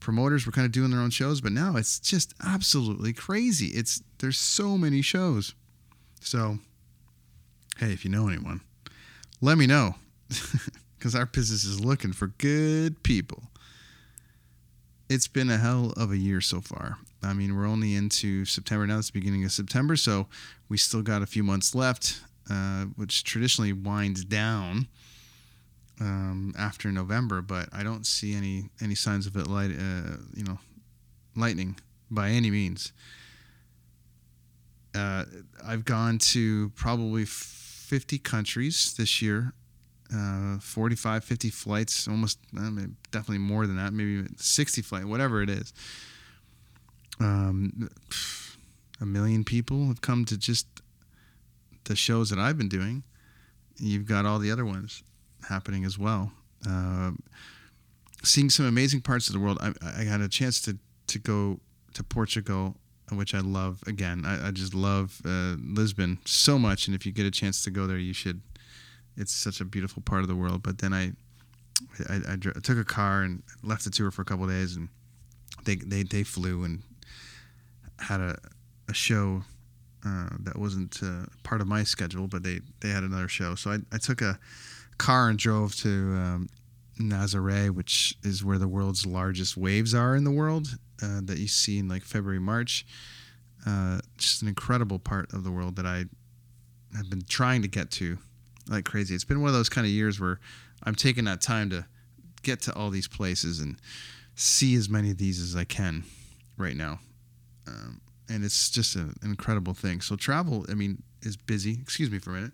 promoters 0.00 0.46
were 0.46 0.52
kind 0.52 0.66
of 0.66 0.72
doing 0.72 0.90
their 0.90 1.00
own 1.00 1.10
shows, 1.10 1.40
but 1.40 1.52
now 1.52 1.76
it's 1.76 1.98
just 1.98 2.34
absolutely 2.44 3.12
crazy. 3.12 3.68
It's 3.68 4.02
there's 4.24 4.38
so 4.38 4.78
many 4.78 5.02
shows. 5.02 5.54
So, 6.22 6.58
hey, 7.78 7.92
if 7.92 8.06
you 8.06 8.10
know 8.10 8.26
anyone, 8.26 8.62
let 9.42 9.58
me 9.58 9.66
know 9.66 9.96
because 10.96 11.14
our 11.14 11.26
business 11.26 11.64
is 11.64 11.84
looking 11.84 12.14
for 12.14 12.28
good 12.38 13.02
people. 13.02 13.42
It's 15.10 15.28
been 15.28 15.50
a 15.50 15.58
hell 15.58 15.92
of 15.98 16.10
a 16.10 16.16
year 16.16 16.40
so 16.40 16.62
far. 16.62 16.96
I 17.22 17.34
mean, 17.34 17.54
we're 17.54 17.66
only 17.66 17.94
into 17.94 18.46
September 18.46 18.86
now. 18.86 18.96
It's 18.96 19.10
the 19.10 19.20
beginning 19.20 19.44
of 19.44 19.52
September, 19.52 19.94
so 19.94 20.26
we 20.70 20.78
still 20.78 21.02
got 21.02 21.20
a 21.20 21.26
few 21.26 21.42
months 21.42 21.74
left, 21.74 22.22
uh, 22.48 22.86
which 22.96 23.24
traditionally 23.24 23.74
winds 23.74 24.24
down 24.24 24.88
um, 26.00 26.54
after 26.58 26.90
November, 26.90 27.42
but 27.42 27.68
I 27.74 27.82
don't 27.82 28.06
see 28.06 28.34
any 28.34 28.70
any 28.80 28.94
signs 28.94 29.26
of 29.26 29.36
it 29.36 29.48
light, 29.48 29.70
uh, 29.70 30.16
you 30.34 30.44
know, 30.44 30.58
lightning 31.36 31.76
by 32.10 32.30
any 32.30 32.50
means. 32.50 32.94
Uh, 34.94 35.24
I've 35.64 35.84
gone 35.84 36.18
to 36.18 36.70
probably 36.70 37.24
50 37.24 38.18
countries 38.18 38.94
this 38.96 39.20
year, 39.20 39.52
uh, 40.14 40.58
45, 40.58 41.24
50 41.24 41.50
flights, 41.50 42.06
almost 42.06 42.38
I 42.56 42.70
mean, 42.70 42.96
definitely 43.10 43.38
more 43.38 43.66
than 43.66 43.76
that, 43.76 43.92
maybe 43.92 44.26
60 44.36 44.82
flight, 44.82 45.04
whatever 45.04 45.42
it 45.42 45.50
is. 45.50 45.72
Um, 47.20 47.88
a 49.00 49.06
million 49.06 49.44
people 49.44 49.86
have 49.86 50.00
come 50.00 50.24
to 50.26 50.36
just 50.36 50.66
the 51.84 51.96
shows 51.96 52.30
that 52.30 52.38
I've 52.38 52.58
been 52.58 52.68
doing. 52.68 53.02
You've 53.78 54.06
got 54.06 54.24
all 54.24 54.38
the 54.38 54.50
other 54.50 54.64
ones 54.64 55.02
happening 55.48 55.84
as 55.84 55.98
well. 55.98 56.32
Uh, 56.68 57.12
seeing 58.22 58.50
some 58.50 58.66
amazing 58.66 59.02
parts 59.02 59.28
of 59.28 59.34
the 59.34 59.40
world. 59.40 59.58
I, 59.60 59.72
I, 59.82 60.04
had 60.04 60.20
a 60.20 60.28
chance 60.28 60.60
to, 60.62 60.78
to 61.08 61.18
go 61.18 61.60
to 61.92 62.02
Portugal, 62.02 62.76
which 63.10 63.34
I 63.34 63.40
love. 63.40 63.82
Again, 63.86 64.24
I, 64.24 64.48
I 64.48 64.50
just 64.50 64.74
love 64.74 65.20
uh, 65.24 65.56
Lisbon 65.58 66.18
so 66.24 66.58
much. 66.58 66.86
And 66.86 66.94
if 66.94 67.04
you 67.04 67.12
get 67.12 67.26
a 67.26 67.30
chance 67.30 67.62
to 67.64 67.70
go 67.70 67.86
there, 67.86 67.98
you 67.98 68.12
should. 68.12 68.40
It's 69.16 69.32
such 69.32 69.60
a 69.60 69.64
beautiful 69.64 70.02
part 70.02 70.22
of 70.22 70.28
the 70.28 70.34
world. 70.34 70.62
But 70.62 70.78
then 70.78 70.92
I, 70.92 71.12
I, 72.08 72.14
I, 72.14 72.32
I 72.32 72.60
took 72.60 72.78
a 72.78 72.84
car 72.84 73.22
and 73.22 73.42
left 73.62 73.84
the 73.84 73.90
tour 73.90 74.10
for 74.10 74.22
a 74.22 74.24
couple 74.24 74.46
days, 74.46 74.76
and 74.76 74.88
they, 75.64 75.76
they, 75.76 76.02
they 76.02 76.22
flew 76.22 76.64
and 76.64 76.82
had 77.98 78.20
a, 78.20 78.36
a 78.88 78.94
show 78.94 79.42
uh, 80.04 80.30
that 80.40 80.58
wasn't 80.58 80.98
uh, 81.02 81.26
part 81.44 81.60
of 81.60 81.66
my 81.66 81.84
schedule, 81.84 82.26
but 82.26 82.42
they, 82.42 82.60
they 82.80 82.88
had 82.88 83.04
another 83.04 83.28
show. 83.28 83.54
So 83.54 83.70
I, 83.70 83.78
I 83.92 83.98
took 83.98 84.20
a 84.20 84.38
car 84.98 85.28
and 85.28 85.38
drove 85.38 85.76
to 85.76 85.88
um, 85.88 86.48
Nazaré, 86.98 87.70
which 87.70 88.16
is 88.22 88.44
where 88.44 88.58
the 88.58 88.68
world's 88.68 89.06
largest 89.06 89.56
waves 89.56 89.94
are 89.94 90.16
in 90.16 90.24
the 90.24 90.30
world 90.30 90.76
uh, 91.02 91.20
that 91.24 91.38
you 91.38 91.48
see 91.48 91.78
in 91.78 91.88
like 91.88 92.02
February, 92.02 92.40
March. 92.40 92.86
Uh, 93.66 94.00
just 94.18 94.42
an 94.42 94.48
incredible 94.48 94.98
part 94.98 95.32
of 95.32 95.42
the 95.42 95.50
world 95.50 95.76
that 95.76 95.86
I 95.86 96.04
have 96.96 97.08
been 97.08 97.22
trying 97.28 97.62
to 97.62 97.68
get 97.68 97.90
to 97.92 98.18
like 98.68 98.84
crazy. 98.84 99.14
It's 99.14 99.24
been 99.24 99.40
one 99.40 99.48
of 99.48 99.54
those 99.54 99.68
kind 99.68 99.86
of 99.86 99.90
years 99.90 100.20
where 100.20 100.38
I'm 100.82 100.94
taking 100.94 101.24
that 101.24 101.40
time 101.40 101.70
to 101.70 101.86
get 102.42 102.60
to 102.62 102.74
all 102.74 102.90
these 102.90 103.08
places 103.08 103.60
and 103.60 103.76
see 104.34 104.74
as 104.74 104.88
many 104.88 105.10
of 105.10 105.18
these 105.18 105.40
as 105.40 105.56
I 105.56 105.64
can 105.64 106.04
right 106.56 106.76
now. 106.76 107.00
Um, 107.66 108.00
and 108.28 108.44
it's 108.44 108.70
just 108.70 108.96
an 108.96 109.14
incredible 109.22 109.74
thing. 109.74 110.00
So 110.00 110.16
travel, 110.16 110.66
I 110.70 110.74
mean, 110.74 111.02
is 111.22 111.36
busy. 111.36 111.78
Excuse 111.80 112.10
me 112.10 112.18
for 112.18 112.30
a 112.30 112.34
minute. 112.34 112.52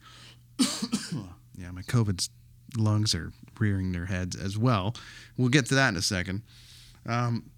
yeah, 1.57 1.71
my 1.71 1.83
COVID 1.83 2.29
lungs 2.77 3.15
are 3.15 3.33
rearing 3.59 3.93
their 3.93 4.07
heads 4.07 4.37
as 4.37 4.57
well. 4.57 4.95
We'll 5.37 5.49
get 5.49 5.67
to 5.67 5.75
that 5.75 5.89
in 5.89 5.97
a 5.97 6.03
second. 6.03 6.43
Um, 7.07 7.51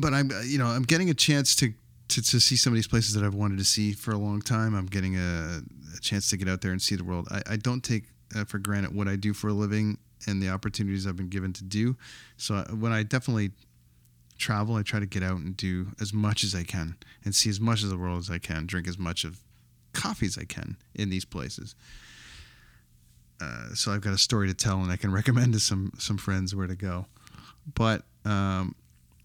but 0.00 0.14
I'm, 0.14 0.30
you 0.44 0.58
know, 0.58 0.66
I'm 0.66 0.82
getting 0.82 1.10
a 1.10 1.14
chance 1.14 1.54
to, 1.56 1.72
to, 2.08 2.22
to 2.22 2.40
see 2.40 2.56
some 2.56 2.72
of 2.72 2.76
these 2.76 2.88
places 2.88 3.14
that 3.14 3.24
I've 3.24 3.34
wanted 3.34 3.58
to 3.58 3.64
see 3.64 3.92
for 3.92 4.12
a 4.12 4.18
long 4.18 4.40
time. 4.40 4.74
I'm 4.74 4.86
getting 4.86 5.16
a, 5.16 5.60
a 5.96 6.00
chance 6.00 6.30
to 6.30 6.36
get 6.36 6.48
out 6.48 6.60
there 6.60 6.72
and 6.72 6.80
see 6.80 6.96
the 6.96 7.04
world. 7.04 7.28
I, 7.30 7.42
I 7.50 7.56
don't 7.56 7.82
take 7.82 8.04
uh, 8.36 8.44
for 8.44 8.58
granted 8.58 8.94
what 8.94 9.08
I 9.08 9.16
do 9.16 9.32
for 9.32 9.48
a 9.48 9.52
living 9.52 9.98
and 10.26 10.42
the 10.42 10.48
opportunities 10.50 11.06
I've 11.06 11.16
been 11.16 11.28
given 11.28 11.52
to 11.54 11.64
do. 11.64 11.96
So 12.36 12.56
uh, 12.56 12.64
when 12.66 12.92
I 12.92 13.02
definitely 13.02 13.52
travel, 14.38 14.76
I 14.76 14.82
try 14.82 15.00
to 15.00 15.06
get 15.06 15.22
out 15.22 15.38
and 15.38 15.56
do 15.56 15.88
as 16.00 16.12
much 16.12 16.44
as 16.44 16.54
I 16.54 16.62
can 16.62 16.96
and 17.24 17.34
see 17.34 17.50
as 17.50 17.60
much 17.60 17.82
of 17.82 17.88
the 17.88 17.96
world 17.96 18.18
as 18.18 18.30
I 18.30 18.38
can, 18.38 18.66
drink 18.66 18.88
as 18.88 18.98
much 18.98 19.24
of 19.24 19.40
coffee 19.92 20.26
as 20.26 20.38
I 20.38 20.44
can 20.44 20.76
in 20.94 21.10
these 21.10 21.24
places. 21.24 21.74
Uh, 23.40 23.74
so 23.74 23.92
I've 23.92 24.00
got 24.00 24.12
a 24.12 24.18
story 24.18 24.48
to 24.48 24.54
tell, 24.54 24.80
and 24.80 24.90
I 24.90 24.96
can 24.96 25.12
recommend 25.20 25.52
to 25.52 25.60
some 25.60 25.92
some 25.98 26.18
friends 26.18 26.54
where 26.54 26.66
to 26.66 26.74
go. 26.74 27.06
But 27.74 28.02
um, 28.24 28.74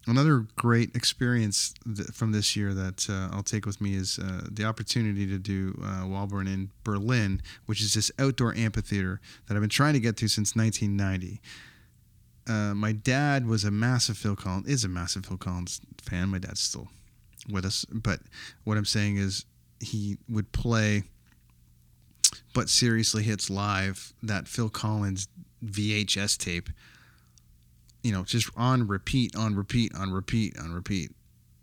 another 0.08 0.46
great 0.56 0.96
experience 0.96 1.74
th- 1.96 2.10
from 2.10 2.32
this 2.32 2.56
year 2.56 2.74
that 2.74 3.10
uh, 3.10 3.30
I'll 3.32 3.44
take 3.44 3.66
with 3.66 3.80
me 3.82 3.96
is 3.96 4.20
uh, 4.20 4.48
the 4.52 4.66
opportunity 4.66 5.26
to 5.28 5.38
do 5.38 5.80
uh, 5.82 6.04
Waldbühne 6.04 6.48
in 6.48 6.70
Berlin, 6.84 7.42
which 7.66 7.82
is 7.82 7.94
this 7.94 8.12
outdoor 8.20 8.54
amphitheater 8.56 9.22
that 9.48 9.56
I've 9.56 9.62
been 9.62 9.70
trying 9.70 9.94
to 9.94 10.00
get 10.00 10.18
to 10.18 10.28
since 10.28 10.56
1990. 10.56 11.42
Uh, 12.46 12.74
my 12.74 12.92
dad 12.92 13.48
was 13.48 13.64
a 13.64 13.72
massive 13.72 14.18
Phil 14.18 14.36
Collins, 14.36 14.68
is 14.68 14.84
a 14.84 14.90
massive 14.90 15.26
Phil 15.26 15.38
Collins 15.38 15.80
fan. 16.02 16.30
My 16.30 16.40
dad's 16.40 16.60
still 16.60 16.90
with 17.50 17.66
us, 17.66 17.86
but 17.90 18.20
what 18.64 18.78
I'm 18.78 18.86
saying 18.86 19.18
is 19.18 19.46
he 19.80 20.18
would 20.28 20.52
play, 20.52 21.04
but 22.54 22.70
seriously 22.70 23.24
hits 23.24 23.50
live 23.50 24.14
that 24.22 24.48
Phil 24.48 24.70
Collins 24.70 25.28
VHS 25.64 26.38
tape 26.38 26.70
you 28.04 28.12
know, 28.12 28.24
just 28.24 28.50
on 28.56 28.88
repeat, 28.88 29.36
on 29.36 29.56
repeat, 29.56 29.96
on 29.96 30.12
repeat, 30.12 30.60
on 30.60 30.74
repeat 30.74 31.12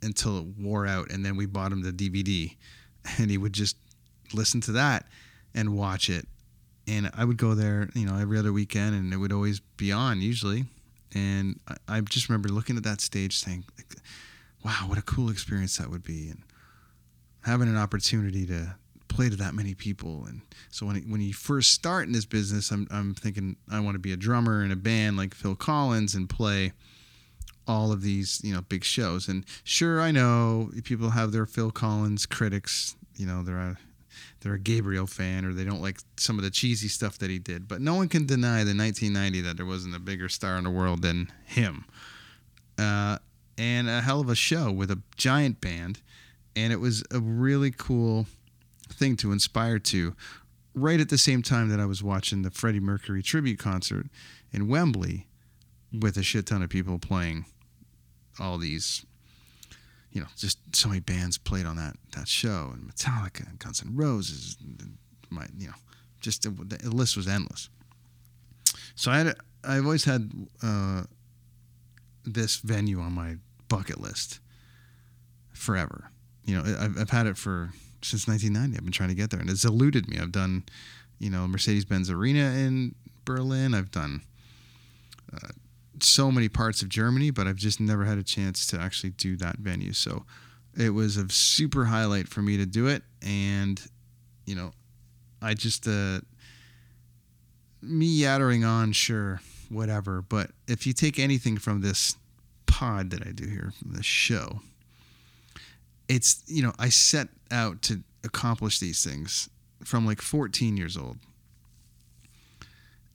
until 0.03 0.39
it 0.39 0.47
wore 0.59 0.87
out. 0.87 1.11
And 1.11 1.25
then 1.25 1.37
we 1.37 1.47
bought 1.47 1.71
him 1.71 1.83
the 1.83 1.93
DVD 1.93 2.57
and 3.19 3.31
he 3.31 3.39
would 3.39 3.53
just 3.53 3.77
listen 4.33 4.61
to 4.63 4.73
that 4.73 5.07
and 5.55 5.77
watch 5.77 6.09
it. 6.09 6.27
And 6.89 7.11
I 7.15 7.25
would 7.25 7.37
go 7.37 7.55
there, 7.55 7.91
you 7.95 8.07
know, 8.07 8.17
every 8.17 8.39
other 8.39 8.53
weekend 8.53 8.95
and 8.95 9.13
it 9.13 9.19
would 9.19 9.33
always 9.33 9.61
be 9.61 9.93
on 9.93 10.21
usually. 10.21 10.65
And 11.15 11.61
I, 11.69 11.77
I 11.89 12.01
just 12.01 12.29
remember 12.29 12.49
looking 12.49 12.77
at 12.77 12.85
that 12.85 13.01
stage 13.01 13.39
saying, 13.39 13.65
wow, 14.65 14.85
what 14.87 14.99
a 14.99 15.03
cool 15.03 15.31
experience 15.31 15.77
that 15.79 15.91
would 15.91 16.03
be. 16.03 16.31
And 16.31 16.43
having 17.43 17.69
an 17.69 17.77
opportunity 17.77 18.47
to 18.47 18.75
play 19.11 19.29
to 19.29 19.37
that 19.37 19.55
many 19.55 19.75
people. 19.75 20.25
And 20.27 20.41
so 20.71 20.87
when 20.87 20.97
when 21.11 21.21
you 21.21 21.35
first 21.35 21.73
start 21.73 22.07
in 22.07 22.13
this 22.13 22.25
business, 22.25 22.71
I'm 22.71 22.87
I'm 22.91 23.15
thinking 23.15 23.57
I 23.71 23.81
want 23.81 23.97
to 23.97 23.99
be 23.99 24.13
a 24.13 24.17
drummer 24.17 24.65
in 24.65 24.71
a 24.71 24.77
band 24.77 25.19
like 25.19 25.35
Phil 25.35 25.57
Collins 25.57 26.15
and 26.15 26.29
play 26.29 26.73
all 27.69 27.93
of 27.93 28.01
these 28.01 28.41
you 28.43 28.55
know 28.55 28.63
big 28.63 28.85
shows. 28.85 29.29
And 29.29 29.45
sure, 29.65 30.01
I 30.01 30.11
know 30.11 30.71
people 30.85 31.11
have 31.11 31.33
their 31.33 31.47
Phil 31.47 31.71
Collins 31.71 32.25
critics. 32.25 32.97
You 33.17 33.27
know, 33.27 33.43
they're 33.43 33.59
a 33.59 33.77
they're 34.41 34.55
a 34.55 34.59
Gabriel 34.59 35.07
fan 35.07 35.45
or 35.45 35.53
they 35.53 35.65
don't 35.65 35.83
like 35.83 35.99
some 36.17 36.39
of 36.39 36.45
the 36.45 36.51
cheesy 36.51 36.89
stuff 36.89 37.19
that 37.19 37.31
he 37.31 37.39
did. 37.39 37.69
But 37.69 37.81
no 37.81 37.95
one 37.95 38.09
can 38.09 38.27
deny 38.27 38.65
the 38.65 38.75
1990 38.75 39.43
that 39.43 39.57
there 39.57 39.67
wasn't 39.67 39.95
a 39.95 40.01
bigger 40.01 40.29
star 40.29 40.57
in 40.57 40.65
the 40.65 40.71
world 40.71 41.03
than 41.03 41.31
him. 41.45 41.85
Uh, 42.79 43.19
and 43.59 43.89
a 43.91 44.01
hell 44.01 44.21
of 44.21 44.31
a 44.31 44.35
show 44.35 44.73
with 44.73 44.91
a 44.91 45.01
giant 45.17 45.61
band. 45.61 46.01
And 46.57 46.73
it 46.73 46.81
was 46.81 47.05
a 47.11 47.21
really 47.21 47.71
cool 47.71 48.27
thing 48.93 49.17
to 49.17 49.33
inspire 49.33 49.79
to 49.79 50.15
right 50.75 51.01
at 51.01 51.09
the 51.09 51.19
same 51.19 51.43
time 51.43 51.69
that 51.69 51.81
I 51.81 51.87
was 51.87 52.03
watching 52.03 52.43
the 52.43 52.51
Freddie 52.51 52.81
Mercury 52.81 53.23
tribute 53.23 53.59
concert 53.59 54.07
in 54.53 54.69
Wembley 54.69 55.27
with 55.93 56.17
a 56.17 56.23
shit 56.23 56.47
ton 56.47 56.63
of 56.63 56.71
people 56.71 56.99
playing 56.99 57.47
all 58.39 58.59
these 58.59 59.05
you 60.13 60.21
know 60.21 60.27
just 60.37 60.59
so 60.75 60.89
many 60.89 61.01
bands 61.01 61.39
played 61.39 61.67
on 61.67 61.77
that 61.77 61.97
that 62.17 62.29
show 62.29 62.71
and 62.73 62.83
Metallica 62.91 63.49
and 63.49 63.59
Guns 63.59 63.83
N' 63.85 63.97
Roses 63.97 64.57
and 64.61 64.97
my 65.31 65.47
you 65.57 65.69
know 65.69 65.75
just 66.21 66.43
the, 66.43 66.91
list 66.91 67.17
was 67.17 67.27
endless. 67.27 67.69
So 68.95 69.11
I 69.11 69.19
had 69.19 69.37
I've 69.65 69.85
always 69.85 70.05
had 70.05 70.31
uh, 70.63 71.03
this 72.25 72.57
venue 72.57 73.01
on 73.01 73.13
my 73.13 73.37
bucket 73.69 74.01
list 74.01 74.41
forever. 75.53 76.11
You 76.45 76.57
know 76.57 76.77
I've, 76.79 76.99
I've 76.99 77.11
had 77.11 77.27
it 77.27 77.37
for 77.37 77.71
since 78.03 78.27
1990. 78.27 78.77
I've 78.77 78.85
been 78.85 78.93
trying 78.93 79.09
to 79.11 79.15
get 79.15 79.31
there, 79.31 79.41
and 79.41 79.51
it's 79.51 79.65
eluded 79.65 80.09
me. 80.09 80.19
I've 80.19 80.33
done, 80.33 80.65
you 81.19 81.31
know, 81.31 81.47
Mercedes 81.47 81.85
Benz 81.85 82.11
Arena 82.11 82.41
in 82.41 82.95
Berlin. 83.25 83.75
I've 83.75 83.91
done 83.91 84.23
uh, 85.33 85.49
so 86.01 86.31
many 86.31 86.49
parts 86.49 86.83
of 86.83 86.89
Germany, 86.89 87.31
but 87.31 87.47
I've 87.47 87.57
just 87.57 87.81
never 87.81 88.05
had 88.05 88.19
a 88.19 88.23
chance 88.23 88.67
to 88.69 88.81
actually 88.81 89.11
do 89.11 89.37
that 89.37 89.57
venue. 89.59 89.93
So 89.93 90.25
it 90.77 90.91
was 90.91 91.17
a 91.17 91.29
super 91.29 91.87
highlight 91.87 92.29
for 92.29 92.43
me 92.43 92.57
to 92.57 92.67
do 92.67 92.87
it, 92.87 93.03
and 93.23 93.81
you 94.47 94.55
know, 94.55 94.73
I 95.43 95.55
just 95.55 95.87
uh, 95.87 96.21
me 97.83 98.07
yattering 98.07 98.65
on, 98.65 98.93
sure, 98.93 99.41
whatever. 99.69 100.23
But 100.23 100.51
if 100.69 100.87
you 100.87 100.93
take 100.93 101.19
anything 101.19 101.59
from 101.59 101.81
this 101.81 102.17
pod 102.67 103.11
that 103.11 103.27
I 103.27 103.33
do 103.33 103.47
here, 103.47 103.73
from 103.81 103.93
this 103.93 104.07
show, 104.07 104.61
it's 106.11 106.43
you 106.47 106.63
know 106.63 106.73
I 106.79 106.89
set 106.89 107.29
out 107.51 107.83
to 107.83 108.03
accomplish 108.25 108.81
these 108.81 109.03
things 109.05 109.49
from 109.85 110.05
like 110.05 110.21
14 110.21 110.77
years 110.77 110.97
old, 110.97 111.19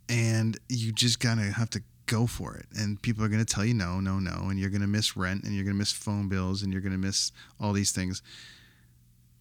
and 0.09 0.57
you 0.69 0.93
just 0.93 1.19
gotta 1.19 1.41
have 1.41 1.69
to 1.71 1.83
go 2.05 2.25
for 2.25 2.55
it. 2.55 2.65
And 2.75 2.99
people 3.01 3.23
are 3.23 3.27
gonna 3.27 3.45
tell 3.45 3.65
you 3.65 3.73
no, 3.73 3.99
no, 3.99 4.19
no, 4.19 4.49
and 4.49 4.57
you're 4.57 4.69
gonna 4.69 4.87
miss 4.87 5.17
rent, 5.17 5.43
and 5.43 5.53
you're 5.53 5.65
gonna 5.65 5.75
miss 5.75 5.91
phone 5.91 6.29
bills, 6.29 6.63
and 6.63 6.71
you're 6.71 6.81
gonna 6.81 6.97
miss 6.97 7.33
all 7.59 7.73
these 7.73 7.91
things. 7.91 8.21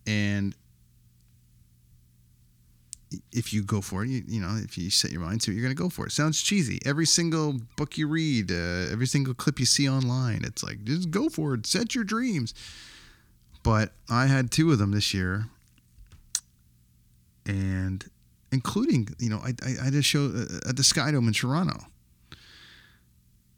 And 0.05 0.55
if 3.33 3.53
you 3.53 3.63
go 3.63 3.81
for 3.81 4.03
it, 4.05 4.09
you, 4.09 4.25
you 4.27 4.41
know, 4.41 4.59
if 4.63 4.77
you 4.77 4.91
set 4.91 5.13
your 5.13 5.21
mind 5.21 5.41
to 5.43 5.53
it, 5.53 5.55
you're 5.55 5.63
going 5.63 5.75
to 5.75 5.81
go 5.81 5.89
for 5.89 6.05
it. 6.05 6.11
Sounds 6.11 6.43
cheesy. 6.43 6.81
Every 6.85 7.07
single 7.07 7.61
book 7.77 7.97
you 7.97 8.09
read, 8.09 8.51
uh, 8.51 8.91
every 8.91 9.07
single 9.07 9.35
clip 9.35 9.61
you 9.61 9.67
see 9.67 9.89
online, 9.89 10.43
it's 10.43 10.65
like, 10.65 10.83
just 10.83 11.13
go 11.13 11.29
for 11.29 11.55
it. 11.55 11.65
Set 11.65 11.95
your 11.95 12.03
dreams. 12.03 12.53
But 13.65 13.93
I 14.09 14.27
had 14.27 14.53
two 14.53 14.71
of 14.71 14.79
them 14.79 14.93
this 14.93 15.13
year, 15.13 15.47
and 17.47 18.05
including 18.53 19.09
you 19.19 19.31
know 19.31 19.39
I 19.39 19.55
I, 19.67 19.87
I 19.87 19.91
did 19.91 19.97
a 19.97 20.03
show 20.03 20.27
uh, 20.27 20.69
at 20.69 20.77
the 20.77 20.85
Sky 20.85 21.11
Dome 21.11 21.27
in 21.27 21.35
Toronto, 21.35 21.81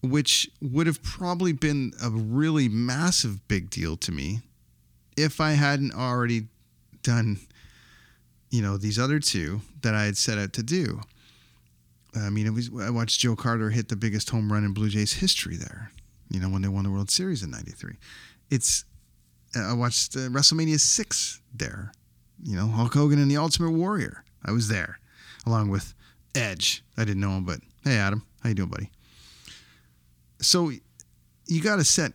which 0.02 0.48
would 0.62 0.86
have 0.86 1.02
probably 1.02 1.52
been 1.52 1.92
a 2.02 2.08
really 2.08 2.68
massive 2.68 3.46
big 3.48 3.68
deal 3.68 3.96
to 3.98 4.12
me 4.12 4.40
if 5.16 5.40
I 5.40 5.52
hadn't 5.52 5.92
already 5.92 6.46
done 7.02 7.38
you 8.50 8.62
know 8.62 8.76
these 8.76 8.98
other 8.98 9.18
two 9.18 9.60
that 9.82 9.94
I 9.94 10.04
had 10.04 10.16
set 10.16 10.38
out 10.38 10.52
to 10.54 10.62
do. 10.62 11.00
I 12.14 12.30
mean, 12.30 12.46
it 12.46 12.54
was 12.54 12.70
I 12.80 12.90
watched 12.90 13.20
Joe 13.20 13.36
Carter 13.36 13.70
hit 13.70 13.88
the 13.88 13.96
biggest 13.96 14.30
home 14.30 14.52
run 14.52 14.64
in 14.64 14.72
Blue 14.72 14.88
Jays 14.88 15.14
history 15.14 15.56
there. 15.56 15.90
You 16.30 16.40
know 16.40 16.48
when 16.48 16.62
they 16.62 16.68
won 16.68 16.84
the 16.84 16.90
World 16.90 17.10
Series 17.10 17.42
in 17.42 17.50
'93. 17.50 17.96
It's 18.50 18.84
I 19.56 19.72
watched 19.72 20.16
uh, 20.16 20.28
WrestleMania 20.30 20.78
six 20.80 21.40
there. 21.54 21.92
You 22.42 22.56
know, 22.56 22.68
Hulk 22.68 22.94
Hogan 22.94 23.18
and 23.18 23.30
the 23.30 23.36
Ultimate 23.38 23.72
Warrior. 23.72 24.24
I 24.44 24.52
was 24.52 24.68
there, 24.68 24.98
along 25.46 25.70
with 25.70 25.94
Edge. 26.34 26.84
I 26.96 27.04
didn't 27.04 27.20
know 27.20 27.30
him, 27.30 27.44
but 27.44 27.60
hey, 27.82 27.96
Adam, 27.96 28.24
how 28.42 28.50
you 28.50 28.54
doing, 28.54 28.68
buddy? 28.68 28.90
So 30.40 30.70
you 31.46 31.62
got 31.62 31.76
to 31.76 31.84
set 31.84 32.12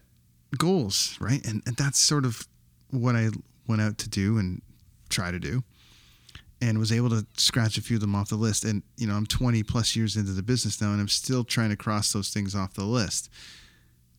goals, 0.58 1.18
right? 1.20 1.46
And 1.46 1.62
and 1.66 1.76
that's 1.76 2.00
sort 2.00 2.26
of 2.26 2.48
what 2.92 3.16
I 3.16 3.30
went 3.68 3.82
out 3.82 3.98
to 4.00 4.10
do 4.10 4.38
and 4.38 4.62
try 5.10 5.32
to 5.32 5.40
do, 5.40 5.64
and 6.62 6.78
was 6.78 6.92
able 6.92 7.10
to 7.10 7.26
scratch 7.38 7.78
a 7.78 7.82
few 7.82 7.98
of 7.98 8.02
them 8.02 8.16
off 8.16 8.30
the 8.30 8.36
list. 8.36 8.64
And 8.64 8.84
you 8.98 9.08
know, 9.08 9.16
I'm 9.16 9.26
20 9.26 9.64
plus 9.64 9.96
years 9.96 10.16
into 10.16 10.32
the 10.32 10.44
business 10.44 10.80
now, 10.82 10.92
and 10.92 11.02
I'm 11.02 11.08
still 11.08 11.44
trying 11.44 11.70
to 11.70 11.78
cross 11.78 12.14
those 12.14 12.30
things 12.30 12.56
off 12.56 12.74
the 12.74 12.84
list. 12.84 13.30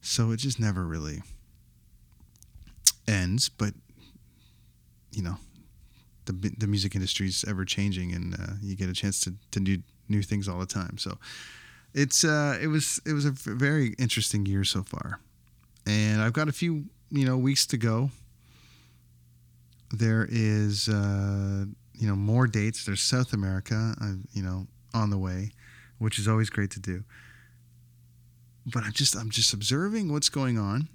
So 0.00 0.32
it 0.32 0.38
just 0.38 0.58
never 0.58 0.85
really 0.85 1.22
ends, 3.12 3.48
but 3.48 3.75
you 5.12 5.22
know, 5.22 5.37
the 6.25 6.33
the 6.59 6.66
music 6.66 6.94
industry 6.94 7.29
is 7.29 7.44
ever 7.46 7.64
changing, 7.64 8.12
and 8.12 8.35
uh, 8.35 8.55
you 8.61 8.75
get 8.75 8.88
a 8.88 8.94
chance 8.94 9.20
to 9.20 9.35
to 9.51 9.61
do 9.61 9.79
new 10.09 10.22
things 10.22 10.48
all 10.48 10.59
the 10.59 10.66
time. 10.66 10.98
So 10.98 11.18
it's 11.94 12.25
uh, 12.25 12.59
it 12.61 12.68
was 12.68 13.01
it 13.07 13.12
was 13.12 13.25
a 13.25 13.31
very 13.31 13.94
interesting 13.98 14.46
year 14.46 14.64
so 14.64 14.83
far, 14.83 15.20
and 15.87 16.22
I've 16.22 16.33
got 16.33 16.48
a 16.48 16.53
few 16.53 16.87
you 17.11 17.27
know 17.27 17.37
weeks 17.37 17.66
to 17.66 17.77
go. 17.77 18.11
There 19.90 20.27
is 20.31 20.88
uh, 20.88 21.66
you 21.94 22.09
know 22.09 22.16
more 22.16 22.46
dates. 22.46 22.87
There's 22.87 23.03
South 23.03 23.33
America, 23.33 23.94
uh, 24.01 24.14
you 24.33 24.42
know, 24.42 24.66
on 24.94 25.11
the 25.11 25.18
way, 25.18 25.51
which 25.98 26.18
is 26.18 26.27
always 26.27 26.48
great 26.51 26.70
to 26.72 26.81
do. 26.81 27.05
But 28.64 28.85
I'm 28.85 28.92
just 28.92 29.14
I'm 29.14 29.31
just 29.31 29.53
observing 29.53 30.11
what's 30.11 30.31
going 30.31 30.59
on 30.59 30.88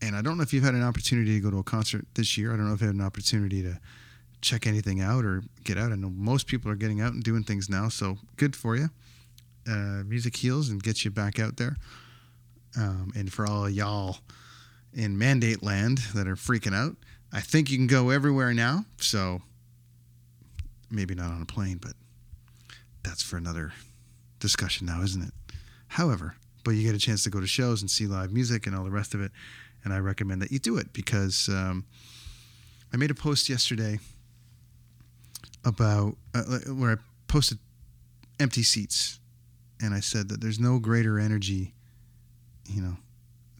and 0.00 0.14
I 0.14 0.22
don't 0.22 0.36
know 0.36 0.42
if 0.42 0.52
you've 0.52 0.64
had 0.64 0.74
an 0.74 0.82
opportunity 0.82 1.34
to 1.34 1.40
go 1.40 1.50
to 1.50 1.58
a 1.58 1.62
concert 1.62 2.06
this 2.14 2.38
year. 2.38 2.52
I 2.52 2.56
don't 2.56 2.68
know 2.68 2.74
if 2.74 2.80
you 2.80 2.86
had 2.86 2.96
an 2.96 3.02
opportunity 3.02 3.62
to 3.62 3.78
check 4.40 4.66
anything 4.66 5.00
out 5.00 5.24
or 5.24 5.42
get 5.64 5.76
out. 5.76 5.92
I 5.92 5.96
know 5.96 6.10
most 6.10 6.46
people 6.46 6.70
are 6.70 6.76
getting 6.76 7.00
out 7.00 7.12
and 7.12 7.22
doing 7.22 7.42
things 7.42 7.68
now, 7.68 7.88
so 7.88 8.18
good 8.36 8.54
for 8.54 8.76
you. 8.76 8.90
Uh, 9.68 10.02
music 10.06 10.36
heals 10.36 10.68
and 10.68 10.82
gets 10.82 11.04
you 11.04 11.10
back 11.10 11.38
out 11.38 11.56
there. 11.56 11.76
Um, 12.76 13.12
and 13.16 13.32
for 13.32 13.46
all 13.46 13.68
y'all 13.68 14.18
in 14.94 15.18
mandate 15.18 15.62
land 15.62 15.98
that 16.14 16.28
are 16.28 16.36
freaking 16.36 16.74
out, 16.74 16.96
I 17.32 17.40
think 17.40 17.70
you 17.70 17.76
can 17.76 17.86
go 17.86 18.10
everywhere 18.10 18.54
now. 18.54 18.84
So 18.98 19.42
maybe 20.90 21.14
not 21.14 21.32
on 21.32 21.42
a 21.42 21.46
plane, 21.46 21.78
but 21.82 21.92
that's 23.02 23.22
for 23.22 23.36
another 23.36 23.72
discussion 24.38 24.86
now, 24.86 25.02
isn't 25.02 25.22
it? 25.22 25.32
However, 25.88 26.36
but 26.64 26.72
you 26.72 26.82
get 26.82 26.94
a 26.94 26.98
chance 26.98 27.24
to 27.24 27.30
go 27.30 27.40
to 27.40 27.46
shows 27.46 27.80
and 27.80 27.90
see 27.90 28.06
live 28.06 28.32
music 28.32 28.66
and 28.66 28.76
all 28.76 28.84
the 28.84 28.90
rest 28.90 29.14
of 29.14 29.20
it 29.20 29.32
and 29.84 29.92
I 29.92 29.98
recommend 29.98 30.42
that 30.42 30.52
you 30.52 30.58
do 30.58 30.76
it 30.76 30.92
because 30.92 31.48
um, 31.48 31.84
I 32.92 32.96
made 32.96 33.10
a 33.10 33.14
post 33.14 33.48
yesterday 33.48 33.98
about 35.64 36.16
uh, 36.34 36.42
where 36.68 36.92
I 36.92 36.96
posted 37.26 37.58
empty 38.40 38.62
seats, 38.62 39.18
and 39.80 39.94
I 39.94 40.00
said 40.00 40.28
that 40.28 40.40
there's 40.40 40.60
no 40.60 40.78
greater 40.78 41.18
energy 41.18 41.74
you 42.68 42.82
know, 42.82 42.96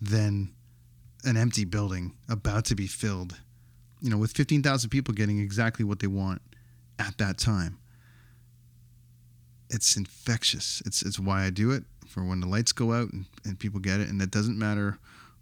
than 0.01 0.51
an 1.25 1.37
empty 1.37 1.65
building 1.65 2.15
about 2.29 2.65
to 2.67 2.75
be 2.75 2.87
filled, 2.87 3.37
you 4.01 4.11
know, 4.11 4.19
with 4.19 4.33
15,000 4.33 4.91
people 4.91 5.15
getting 5.15 5.41
exactly 5.41 5.85
what 5.85 5.99
they 5.99 6.07
want 6.07 6.43
at 6.99 7.19
that 7.19 7.39
time. 7.39 7.79
It's 9.71 9.97
infectious. 9.97 10.83
It's, 10.87 11.03
it's 11.03 11.19
why 11.19 11.45
I 11.45 11.51
do 11.51 11.71
it 11.71 11.85
for 12.07 12.25
when 12.25 12.41
the 12.41 12.47
lights 12.47 12.73
go 12.73 12.93
out 12.93 13.11
and, 13.13 13.27
and 13.45 13.59
people 13.59 13.81
get 13.81 14.01
it. 14.01 14.09
And 14.09 14.23
it 14.23 14.31
doesn't 14.31 14.59
matter 14.59 14.99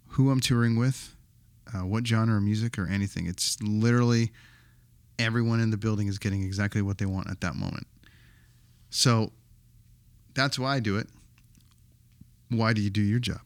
who 0.09 0.29
I'm 0.29 0.39
touring 0.39 0.77
with, 0.77 1.15
uh, 1.73 1.85
what 1.85 2.05
genre 2.05 2.37
of 2.37 2.43
music 2.43 2.77
or 2.77 2.87
anything. 2.87 3.27
It's 3.27 3.61
literally 3.61 4.31
everyone 5.19 5.59
in 5.59 5.71
the 5.71 5.77
building 5.77 6.07
is 6.07 6.17
getting 6.17 6.43
exactly 6.43 6.81
what 6.81 6.97
they 6.97 7.05
want 7.05 7.29
at 7.29 7.41
that 7.41 7.55
moment. 7.55 7.87
So 8.89 9.31
that's 10.33 10.57
why 10.57 10.75
I 10.75 10.79
do 10.79 10.97
it. 10.97 11.07
Why 12.49 12.73
do 12.73 12.81
you 12.81 12.89
do 12.89 13.01
your 13.01 13.19
job? 13.19 13.41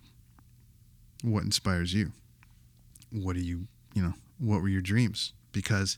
What 1.23 1.43
inspires 1.43 1.93
you? 1.93 2.11
What 3.11 3.35
do 3.35 3.41
you, 3.41 3.67
you 3.93 4.03
know, 4.03 4.13
what 4.37 4.61
were 4.61 4.69
your 4.69 4.81
dreams? 4.81 5.33
Because 5.51 5.97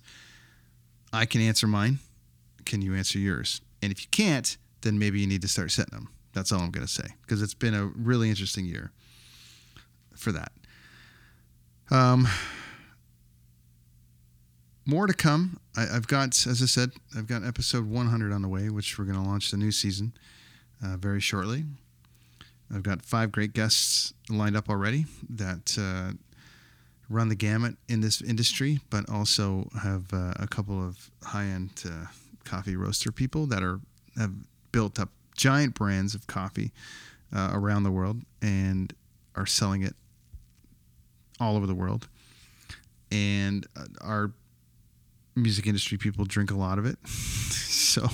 I 1.12 1.26
can 1.26 1.42
answer 1.42 1.68
mine. 1.68 2.00
Can 2.66 2.82
you 2.82 2.96
answer 2.96 3.20
yours? 3.20 3.62
And 3.82 3.92
if 3.92 4.02
you 4.02 4.08
can't, 4.12 4.58
then 4.82 4.98
maybe 4.98 5.20
you 5.20 5.28
need 5.28 5.42
to 5.42 5.48
start 5.48 5.72
setting 5.72 5.94
them. 5.94 6.10
That's 6.34 6.52
all 6.52 6.62
I'm 6.62 6.72
going 6.72 6.86
to 6.86 6.92
say 6.92 7.08
because 7.22 7.42
it's 7.42 7.54
been 7.54 7.74
a 7.74 7.86
really 7.86 8.30
interesting 8.30 8.66
year 8.66 8.92
for 10.24 10.32
that. 10.32 10.52
Um, 11.92 12.28
more 14.86 15.08
to 15.08 15.14
come. 15.14 15.60
I, 15.78 15.86
have 15.86 16.08
got, 16.08 16.46
as 16.48 16.62
I 16.62 16.66
said, 16.66 16.92
I've 17.16 17.28
got 17.28 17.44
episode 17.44 17.86
100 17.86 18.32
on 18.32 18.42
the 18.42 18.48
way, 18.48 18.70
which 18.70 18.98
we're 18.98 19.06
going 19.06 19.22
to 19.22 19.24
launch 19.24 19.52
the 19.52 19.58
new 19.58 19.72
season 19.72 20.14
uh, 20.84 20.98
very 20.98 21.20
shortly. 21.20 21.66
I've 22.74 22.84
got 22.84 23.04
five 23.04 23.32
great 23.32 23.54
guests 23.54 24.14
lined 24.30 24.58
up 24.58 24.70
already 24.70 25.06
that 25.30 25.78
uh, 25.80 26.14
run 27.10 27.30
the 27.30 27.36
gamut 27.36 27.76
in 27.88 28.02
this 28.02 28.22
industry, 28.22 28.80
but 28.90 29.08
also 29.10 29.70
have 29.82 30.12
uh, 30.14 30.34
a 30.38 30.48
couple 30.48 30.84
of 30.84 31.12
high-end 31.24 31.84
uh, 31.86 32.06
coffee 32.44 32.76
roaster 32.76 33.12
people 33.12 33.46
that 33.48 33.64
are 33.64 33.80
have 34.18 34.34
built 34.72 35.00
up 35.00 35.10
giant 35.36 35.74
brands 35.74 36.14
of 36.14 36.28
coffee 36.28 36.72
uh, 37.36 37.50
around 37.54 37.84
the 37.84 37.92
world 37.92 38.22
and 38.42 38.94
are 39.36 39.46
selling 39.46 39.82
it 39.82 39.96
all 41.44 41.56
over 41.56 41.68
the 41.68 41.76
world. 41.76 42.08
And 43.12 43.68
uh, 43.76 43.86
our 44.02 44.32
music 45.36 45.66
industry 45.68 45.98
people 45.98 46.26
drink 46.26 46.52
a 46.52 46.56
lot 46.56 46.78
of 46.78 46.86
it. 46.86 46.98
so 47.08 48.08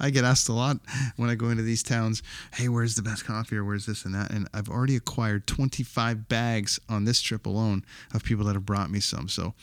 I 0.00 0.10
get 0.10 0.24
asked 0.24 0.48
a 0.48 0.52
lot 0.52 0.78
when 1.16 1.30
I 1.30 1.34
go 1.34 1.50
into 1.50 1.62
these 1.62 1.82
towns, 1.82 2.22
hey, 2.54 2.68
where's 2.68 2.94
the 2.94 3.02
best 3.02 3.24
coffee 3.24 3.56
or 3.56 3.64
where's 3.64 3.86
this 3.86 4.04
and 4.04 4.14
that? 4.14 4.30
And 4.30 4.48
I've 4.54 4.68
already 4.68 4.96
acquired 4.96 5.46
25 5.46 6.28
bags 6.28 6.78
on 6.88 7.04
this 7.04 7.20
trip 7.20 7.46
alone 7.46 7.84
of 8.14 8.24
people 8.24 8.44
that 8.46 8.54
have 8.54 8.66
brought 8.66 8.90
me 8.90 9.00
some. 9.00 9.28
So 9.28 9.54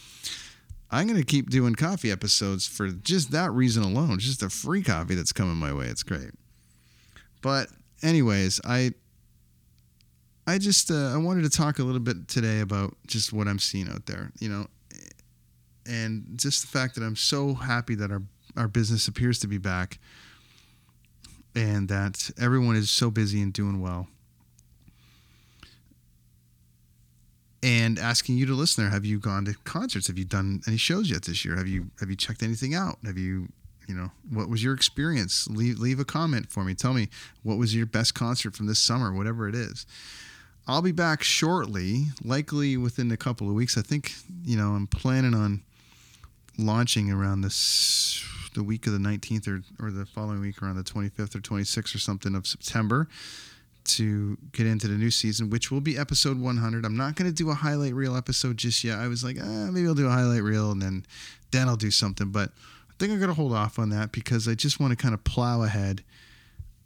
I'm 0.91 1.07
going 1.07 1.19
to 1.19 1.25
keep 1.25 1.49
doing 1.49 1.75
coffee 1.75 2.11
episodes 2.11 2.65
for 2.67 2.89
just 2.89 3.31
that 3.31 3.51
reason 3.51 3.83
alone, 3.83 4.19
just 4.19 4.39
the 4.39 4.49
free 4.49 4.81
coffee 4.81 5.15
that's 5.15 5.33
coming 5.33 5.55
my 5.55 5.73
way. 5.73 5.85
It's 5.85 6.03
great. 6.03 6.31
But 7.41 7.69
anyways, 8.01 8.59
I 8.65 8.93
I 10.49 10.57
just 10.57 10.89
uh, 10.89 11.11
I 11.13 11.17
wanted 11.17 11.43
to 11.43 11.49
talk 11.51 11.77
a 11.77 11.83
little 11.83 11.99
bit 11.99 12.27
today 12.27 12.61
about 12.61 12.97
just 13.05 13.31
what 13.31 13.47
I'm 13.47 13.59
seeing 13.59 13.87
out 13.87 14.07
there, 14.07 14.31
you 14.39 14.49
know, 14.49 14.65
and 15.85 16.25
just 16.35 16.61
the 16.61 16.67
fact 16.67 16.95
that 16.95 17.03
I'm 17.03 17.15
so 17.15 17.53
happy 17.53 17.93
that 17.95 18.11
our 18.11 18.23
our 18.57 18.67
business 18.67 19.07
appears 19.07 19.37
to 19.39 19.47
be 19.47 19.59
back, 19.59 19.99
and 21.53 21.87
that 21.89 22.31
everyone 22.39 22.75
is 22.75 22.89
so 22.89 23.11
busy 23.11 23.43
and 23.43 23.53
doing 23.53 23.79
well. 23.79 24.07
And 27.61 27.99
asking 27.99 28.37
you 28.37 28.47
to 28.47 28.53
listen 28.53 28.83
there, 28.83 28.91
have 28.91 29.05
you 29.05 29.19
gone 29.19 29.45
to 29.45 29.53
concerts? 29.65 30.07
Have 30.07 30.17
you 30.17 30.25
done 30.25 30.61
any 30.65 30.77
shows 30.77 31.11
yet 31.11 31.23
this 31.23 31.45
year? 31.45 31.57
Have 31.57 31.67
you 31.67 31.91
have 31.99 32.09
you 32.09 32.15
checked 32.15 32.41
anything 32.41 32.73
out? 32.73 32.97
Have 33.05 33.19
you 33.19 33.49
you 33.87 33.93
know 33.93 34.09
what 34.31 34.49
was 34.49 34.63
your 34.63 34.73
experience 34.73 35.47
leave 35.47 35.77
leave 35.79 35.99
a 35.99 36.05
comment 36.05 36.51
for 36.51 36.63
me 36.63 36.75
tell 36.75 36.93
me 36.93 37.09
what 37.41 37.57
was 37.57 37.75
your 37.75 37.87
best 37.87 38.13
concert 38.13 38.55
from 38.55 38.67
this 38.67 38.77
summer 38.77 39.11
whatever 39.11 39.49
it 39.49 39.55
is 39.55 39.87
i'll 40.69 40.81
be 40.81 40.91
back 40.91 41.23
shortly 41.23 42.05
likely 42.23 42.77
within 42.77 43.11
a 43.11 43.17
couple 43.17 43.47
of 43.47 43.53
weeks 43.53 43.77
i 43.77 43.81
think 43.81 44.13
you 44.43 44.57
know 44.57 44.71
i'm 44.71 44.87
planning 44.87 45.33
on 45.33 45.61
launching 46.57 47.11
around 47.11 47.41
this 47.41 48.23
the 48.55 48.63
week 48.63 48.87
of 48.87 48.93
the 48.93 48.99
19th 48.99 49.47
or, 49.47 49.61
or 49.85 49.91
the 49.91 50.05
following 50.05 50.41
week 50.41 50.61
around 50.61 50.75
the 50.75 50.83
25th 50.83 51.35
or 51.35 51.39
26th 51.39 51.95
or 51.95 51.99
something 51.99 52.35
of 52.35 52.47
september 52.47 53.07
to 53.85 54.37
get 54.51 54.67
into 54.67 54.87
the 54.87 54.95
new 54.95 55.09
season, 55.09 55.49
which 55.49 55.71
will 55.71 55.81
be 55.81 55.97
episode 55.97 56.39
100. 56.39 56.85
I'm 56.85 56.97
not 56.97 57.15
going 57.15 57.29
to 57.29 57.35
do 57.35 57.49
a 57.49 57.53
highlight 57.53 57.93
reel 57.93 58.15
episode 58.15 58.57
just 58.57 58.83
yet. 58.83 58.99
I 58.99 59.07
was 59.07 59.23
like, 59.23 59.37
ah, 59.41 59.69
maybe 59.71 59.87
I'll 59.87 59.95
do 59.95 60.07
a 60.07 60.11
highlight 60.11 60.43
reel 60.43 60.71
and 60.71 60.81
then 60.81 61.05
then 61.51 61.67
I'll 61.67 61.75
do 61.75 61.91
something. 61.91 62.29
But 62.29 62.51
I 62.89 62.93
think 62.99 63.11
I'm 63.11 63.19
going 63.19 63.29
to 63.29 63.35
hold 63.35 63.53
off 63.53 63.79
on 63.79 63.89
that 63.89 64.11
because 64.11 64.47
I 64.47 64.53
just 64.53 64.79
want 64.79 64.91
to 64.91 64.97
kind 64.97 65.13
of 65.13 65.23
plow 65.23 65.63
ahead 65.63 66.03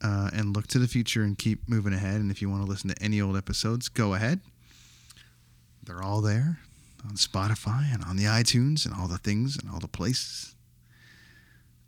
uh, 0.04 0.30
and 0.34 0.56
look 0.56 0.68
to 0.68 0.80
the 0.80 0.88
future 0.88 1.24
and 1.24 1.38
keep 1.38 1.68
moving 1.68 1.94
ahead. 1.94 2.16
And 2.16 2.30
if 2.30 2.42
you 2.42 2.50
want 2.50 2.64
to 2.64 2.70
listen 2.70 2.90
to 2.90 3.02
any 3.02 3.22
old 3.22 3.38
episodes, 3.38 3.88
go 3.88 4.14
ahead. 4.14 4.42
They're 5.84 6.04
all 6.04 6.22
there 6.22 6.60
on 7.06 7.16
Spotify 7.16 7.94
and 7.94 8.04
on 8.04 8.18
the 8.18 8.26
iTunes 8.26 8.86
and 8.86 8.94
all 8.94 9.08
the 9.08 9.18
things 9.18 9.58
and 9.58 9.70
all 9.72 9.80
the 9.80 9.88
places. 9.88 10.56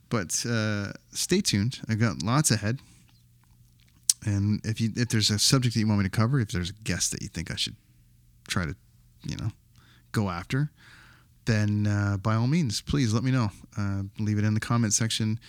But 0.10 0.46
uh, 0.48 0.94
stay 1.12 1.42
tuned. 1.42 1.80
I've 1.90 2.00
got 2.00 2.24
lots 2.24 2.52
ahead. 2.52 2.80
And 4.26 4.66
if 4.66 4.82
you 4.82 4.92
if 4.96 5.10
there's 5.10 5.30
a 5.30 5.38
subject 5.38 5.76
that 5.76 5.80
you 5.80 5.88
want 5.88 6.00
me 6.00 6.06
to 6.06 6.10
cover, 6.10 6.40
if 6.40 6.52
there's 6.52 6.72
a 6.72 6.84
guest 6.84 7.12
that 7.12 7.22
you 7.22 7.28
think 7.28 7.52
I 7.52 7.56
should 7.56 7.76
try 8.48 8.66
to, 8.66 8.76
you 9.24 9.36
know, 9.38 9.52
go 10.12 10.30
after, 10.30 10.72
then 11.46 11.86
uh, 11.86 12.18
by 12.18 12.36
all 12.36 12.48
means, 12.48 12.82
please 12.82 13.14
let 13.14 13.24
me 13.24 13.32
know. 13.32 13.50
Uh, 13.78 14.04
leave 14.20 14.38
it 14.38 14.46
in 14.46 14.54
the 14.54 14.60
comment 14.60 14.94
section 14.94 15.40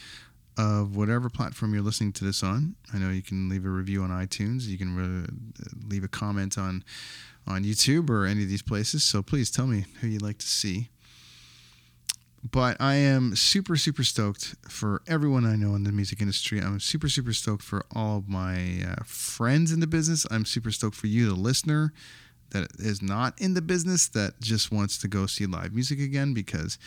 of 0.59 0.97
whatever 0.97 1.29
platform 1.29 1.75
you're 1.75 1.83
listening 1.83 2.13
to 2.15 2.25
this 2.25 2.43
on. 2.43 2.77
I 2.93 2.99
know 2.99 3.11
you 3.11 3.23
can 3.23 3.49
leave 3.49 3.65
a 3.65 3.71
review 3.71 4.03
on 4.03 4.11
iTunes. 4.11 4.67
You 4.67 4.79
can 4.79 4.97
re- 4.97 5.27
leave 5.89 6.05
a 6.05 6.09
comment 6.09 6.57
on 6.59 6.85
on 7.47 7.63
YouTube 7.63 8.11
or 8.11 8.27
any 8.27 8.43
of 8.43 8.49
these 8.49 8.63
places. 8.63 9.05
So 9.05 9.23
please 9.23 9.51
tell 9.51 9.67
me 9.67 9.85
who 10.01 10.09
you'd 10.09 10.23
like 10.23 10.39
to 10.39 10.47
see. 10.47 10.89
But 12.51 12.77
I 12.81 12.95
am 12.95 13.35
super, 13.35 13.77
super 13.77 14.05
stoked 14.05 14.55
for 14.69 15.03
everyone 15.07 15.45
I 15.45 15.57
know 15.57 15.75
in 15.75 15.85
the 15.85 15.93
music 15.93 16.21
industry. 16.21 16.61
I'm 16.61 16.81
super, 16.81 17.09
super 17.09 17.33
stoked 17.33 17.63
for 17.63 17.85
all 17.95 18.19
of 18.19 18.29
my 18.29 18.85
uh, 18.87 19.03
friends 19.05 19.73
in 19.73 19.81
the 19.81 19.87
business. 19.87 20.27
I'm 20.31 20.45
super 20.45 20.71
stoked 20.71 20.97
for 20.97 21.07
you, 21.07 21.29
the 21.29 21.35
listener 21.35 21.93
that 22.51 22.69
is 22.79 23.03
not 23.03 23.41
in 23.41 23.55
the 23.55 23.63
business 23.63 24.07
that 24.09 24.41
just 24.41 24.71
wants 24.71 24.99
to 24.99 25.09
go 25.09 25.27
see 25.27 25.47
live 25.47 25.73
music 25.73 25.99
again 25.99 26.35
because 26.35 26.79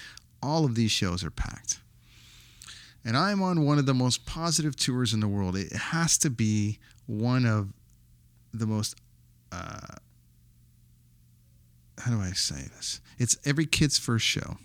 all 0.42 0.64
of 0.64 0.76
these 0.76 0.92
shows 0.92 1.24
are 1.24 1.32
packed. 1.32 1.80
And 3.06 3.16
I'm 3.16 3.42
on 3.42 3.66
one 3.66 3.80
of 3.80 3.86
the 3.86 3.94
most 3.94 4.26
positive 4.26 4.76
tours 4.76 5.14
in 5.14 5.20
the 5.20 5.28
world. 5.28 5.56
It 5.56 5.74
has 5.74 6.18
to 6.20 6.30
be 6.30 6.80
one 7.06 7.46
of 7.46 7.70
the 8.54 8.66
most, 8.66 8.96
uh, 9.52 9.96
how 11.98 12.12
do 12.12 12.20
I 12.20 12.32
say 12.32 12.64
this? 12.76 13.02
It's 13.18 13.38
every 13.46 13.66
kid's 13.66 13.98
first 13.98 14.26
show. 14.26 14.58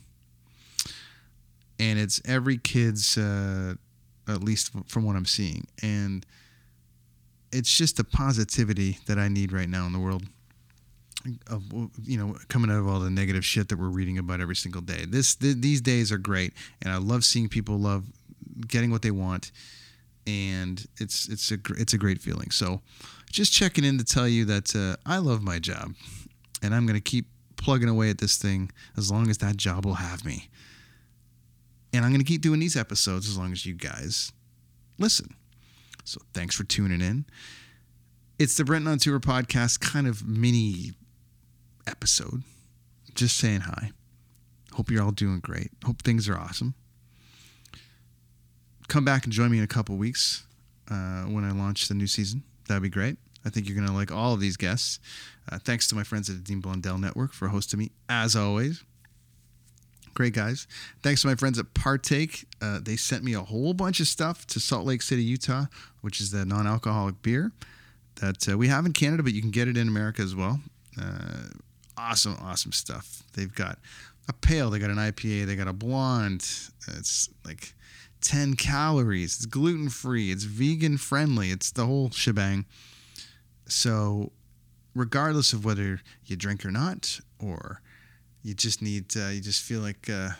And 1.78 1.98
it's 1.98 2.20
every 2.24 2.58
kid's, 2.58 3.16
uh, 3.18 3.74
at 4.28 4.42
least 4.42 4.72
from 4.86 5.04
what 5.04 5.16
I'm 5.16 5.26
seeing. 5.26 5.66
And 5.82 6.24
it's 7.52 7.76
just 7.76 7.96
the 7.96 8.04
positivity 8.04 8.98
that 9.06 9.18
I 9.18 9.28
need 9.28 9.52
right 9.52 9.68
now 9.68 9.86
in 9.86 9.92
the 9.92 9.98
world 9.98 10.24
of 11.46 11.62
you 12.04 12.18
know 12.18 12.36
coming 12.48 12.70
out 12.70 12.78
of 12.78 12.86
all 12.86 13.00
the 13.00 13.10
negative 13.10 13.44
shit 13.44 13.68
that 13.68 13.78
we're 13.78 13.88
reading 13.88 14.18
about 14.18 14.40
every 14.40 14.56
single 14.56 14.82
day. 14.82 15.04
This 15.06 15.34
th- 15.34 15.56
these 15.58 15.80
days 15.80 16.12
are 16.12 16.18
great, 16.18 16.52
and 16.82 16.92
I 16.92 16.98
love 16.98 17.24
seeing 17.24 17.48
people 17.48 17.78
love 17.78 18.04
getting 18.66 18.90
what 18.90 19.02
they 19.02 19.10
want, 19.10 19.52
and 20.26 20.84
it's 21.00 21.28
it's 21.28 21.50
a 21.50 21.58
it's 21.76 21.92
a 21.92 21.98
great 21.98 22.20
feeling. 22.20 22.50
So, 22.50 22.80
just 23.30 23.52
checking 23.52 23.84
in 23.84 23.98
to 23.98 24.04
tell 24.04 24.28
you 24.28 24.44
that 24.46 24.74
uh, 24.74 24.96
I 25.06 25.18
love 25.18 25.42
my 25.42 25.58
job, 25.58 25.94
and 26.62 26.74
I'm 26.74 26.86
gonna 26.86 27.00
keep 27.00 27.26
plugging 27.56 27.88
away 27.88 28.10
at 28.10 28.18
this 28.18 28.36
thing 28.36 28.70
as 28.96 29.10
long 29.10 29.30
as 29.30 29.38
that 29.38 29.56
job 29.56 29.84
will 29.84 29.94
have 29.94 30.24
me. 30.24 30.48
And 31.92 32.04
I'm 32.04 32.10
gonna 32.10 32.24
keep 32.24 32.42
doing 32.42 32.60
these 32.60 32.76
episodes 32.76 33.28
as 33.28 33.38
long 33.38 33.52
as 33.52 33.64
you 33.64 33.74
guys 33.74 34.32
listen. 34.98 35.34
So 36.04 36.20
thanks 36.34 36.54
for 36.54 36.64
tuning 36.64 37.00
in. 37.00 37.24
It's 38.38 38.56
the 38.56 38.64
Brenton 38.64 38.90
on 38.90 38.98
Tour 38.98 39.20
podcast, 39.20 39.80
kind 39.80 40.06
of 40.06 40.26
mini 40.26 40.92
episode. 41.86 42.42
Just 43.14 43.36
saying 43.36 43.60
hi. 43.60 43.92
Hope 44.72 44.90
you're 44.90 45.02
all 45.02 45.12
doing 45.12 45.38
great. 45.38 45.70
Hope 45.84 46.02
things 46.02 46.28
are 46.28 46.36
awesome. 46.36 46.74
Come 48.88 49.04
back 49.04 49.24
and 49.24 49.32
join 49.32 49.50
me 49.50 49.58
in 49.58 49.64
a 49.64 49.68
couple 49.68 49.96
weeks 49.96 50.44
uh, 50.90 51.22
when 51.24 51.44
I 51.44 51.52
launch 51.52 51.88
the 51.88 51.94
new 51.94 52.06
season. 52.06 52.42
That'd 52.68 52.82
be 52.82 52.88
great. 52.88 53.16
I 53.44 53.50
think 53.50 53.68
you're 53.68 53.76
going 53.76 53.88
to 53.88 53.94
like 53.94 54.10
all 54.12 54.32
of 54.34 54.40
these 54.40 54.56
guests. 54.56 55.00
Uh, 55.50 55.58
thanks 55.58 55.86
to 55.88 55.94
my 55.94 56.02
friends 56.02 56.30
at 56.30 56.36
the 56.36 56.42
Dean 56.42 56.60
Blundell 56.60 56.98
Network 56.98 57.32
for 57.32 57.48
hosting 57.48 57.78
me, 57.78 57.90
as 58.08 58.34
always. 58.34 58.82
Great 60.14 60.32
guys. 60.32 60.66
Thanks 61.02 61.22
to 61.22 61.28
my 61.28 61.34
friends 61.34 61.58
at 61.58 61.74
Partake. 61.74 62.46
Uh, 62.62 62.78
they 62.80 62.96
sent 62.96 63.24
me 63.24 63.34
a 63.34 63.42
whole 63.42 63.74
bunch 63.74 64.00
of 64.00 64.06
stuff 64.06 64.46
to 64.46 64.60
Salt 64.60 64.86
Lake 64.86 65.02
City, 65.02 65.22
Utah, 65.22 65.66
which 66.02 66.20
is 66.20 66.30
the 66.30 66.44
non 66.44 66.66
alcoholic 66.66 67.20
beer. 67.20 67.52
that 68.20 68.48
uh, 68.48 68.56
we 68.56 68.68
have 68.68 68.86
in 68.86 68.92
Canada, 68.92 69.22
but 69.22 69.32
you 69.34 69.40
can 69.40 69.50
get 69.50 69.66
it 69.66 69.76
in 69.76 69.88
America 69.88 70.22
as 70.22 70.34
well. 70.34 70.60
Uh, 71.00 71.48
awesome, 71.98 72.36
awesome 72.40 72.72
stuff. 72.72 73.24
They've 73.34 73.52
got 73.52 73.78
a 74.28 74.32
pale, 74.32 74.70
they 74.70 74.78
got 74.78 74.90
an 74.90 74.96
IPA, 74.96 75.46
they 75.46 75.56
got 75.56 75.68
a 75.68 75.72
blonde. 75.72 76.48
It's 76.96 77.28
like 77.44 77.74
10 78.24 78.54
calories. 78.54 79.36
It's 79.36 79.46
gluten 79.46 79.90
free. 79.90 80.32
It's 80.32 80.44
vegan 80.44 80.96
friendly. 80.96 81.50
It's 81.50 81.70
the 81.70 81.86
whole 81.86 82.10
shebang. 82.10 82.64
So, 83.66 84.32
regardless 84.94 85.52
of 85.52 85.64
whether 85.64 86.00
you 86.24 86.36
drink 86.36 86.64
or 86.64 86.70
not, 86.70 87.20
or 87.38 87.80
you 88.42 88.54
just 88.54 88.82
need, 88.82 89.14
uh, 89.16 89.28
you 89.28 89.40
just 89.40 89.62
feel 89.62 89.80
like, 89.80 90.08
uh, 90.10 90.30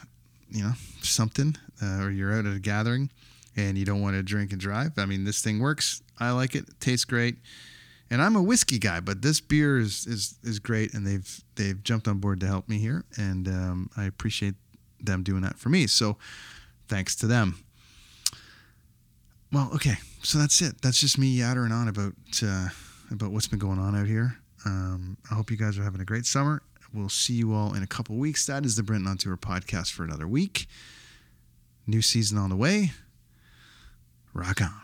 you 0.51 0.62
know, 0.62 0.73
something, 1.03 1.57
uh, 1.83 2.03
or 2.03 2.11
you're 2.11 2.33
out 2.33 2.47
at 2.47 2.57
a 2.57 2.59
gathering 2.59 3.11
and 3.57 3.79
you 3.79 3.85
don't 3.85 4.01
want 4.01 4.16
to 4.16 4.23
drink 4.23 4.53
and 4.53 4.61
drive. 4.61 4.92
I 4.99 5.07
mean, 5.07 5.25
this 5.25 5.42
thing 5.42 5.61
works. 5.61 6.03
I 6.18 6.31
like 6.33 6.55
it. 6.55 6.68
it 6.68 6.81
tastes 6.81 7.05
great. 7.05 7.37
And 8.11 8.20
I'm 8.20 8.37
a 8.37 8.42
whiskey 8.42 8.79
guy, 8.79 9.01
but 9.01 9.23
this 9.23 9.40
beer 9.40 9.79
is, 9.79 10.07
is, 10.07 10.38
is 10.42 10.59
great, 10.59 10.92
and 10.92 11.07
they've 11.07 11.40
they've 11.55 11.83
jumped 11.83 12.07
on 12.07 12.18
board 12.18 12.38
to 12.40 12.47
help 12.47 12.68
me 12.68 12.79
here, 12.79 13.03
and 13.16 13.49
um, 13.49 13.90
I 13.97 14.05
appreciate 14.05 14.55
them 15.01 15.23
doing 15.23 15.40
that 15.40 15.59
for 15.59 15.70
me. 15.70 15.87
So, 15.87 16.18
thanks 16.87 17.16
to 17.16 17.27
them. 17.27 17.63
Well, 19.55 19.71
okay, 19.73 19.95
so 20.25 20.38
that's 20.38 20.61
it. 20.62 20.83
That's 20.83 20.99
just 20.99 21.17
me 21.17 21.29
yattering 21.29 21.71
on 21.71 21.87
about 21.87 22.14
uh, 22.43 22.71
about 23.12 23.31
what's 23.31 23.47
been 23.47 23.61
going 23.61 23.79
on 23.79 23.95
out 23.95 24.09
here. 24.09 24.37
Um, 24.67 25.17
I 25.31 25.35
hope 25.37 25.49
you 25.49 25.57
guys 25.57 25.79
are 25.79 25.85
having 25.85 26.01
a 26.01 26.05
great 26.05 26.27
summer. 26.27 26.61
We'll 26.93 27.09
see 27.09 27.35
you 27.35 27.55
all 27.55 27.73
in 27.73 27.85
a 27.85 27.87
couple 27.87 28.17
weeks. 28.17 28.47
That 28.47 28.67
is 28.67 28.75
the 28.75 28.83
Brenton 28.83 29.07
on 29.07 29.17
Tour 29.17 29.37
podcast 29.37 29.93
for 29.93 30.03
another 30.03 30.27
week. 30.27 30.67
New 31.87 32.03
season 32.03 32.37
on 32.37 32.51
the 32.51 32.57
way. 32.57 32.95
Rock 34.33 34.61
on. 34.61 34.84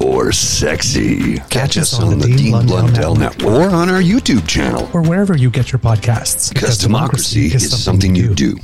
or 0.00 0.32
sexy. 0.32 1.36
Catch, 1.38 1.50
Catch 1.50 1.78
us 1.78 1.94
on, 2.00 2.12
on 2.14 2.18
the 2.18 2.26
Dean, 2.26 2.36
Dean 2.36 2.50
Blundell, 2.52 2.82
Blundell 2.82 3.14
Network. 3.16 3.46
or 3.54 3.70
on 3.70 3.88
our 3.88 4.00
YouTube 4.00 4.46
channel 4.48 4.88
or 4.92 5.02
wherever 5.02 5.36
you 5.36 5.50
get 5.50 5.72
your 5.72 5.78
podcasts. 5.78 6.48
Because, 6.48 6.52
because 6.52 6.78
democracy, 6.78 7.48
democracy, 7.48 7.56
is, 7.66 7.70
something, 7.82 8.14
something 8.14 8.16
you 8.16 8.34
do. 8.34 8.54
do. 8.54 8.60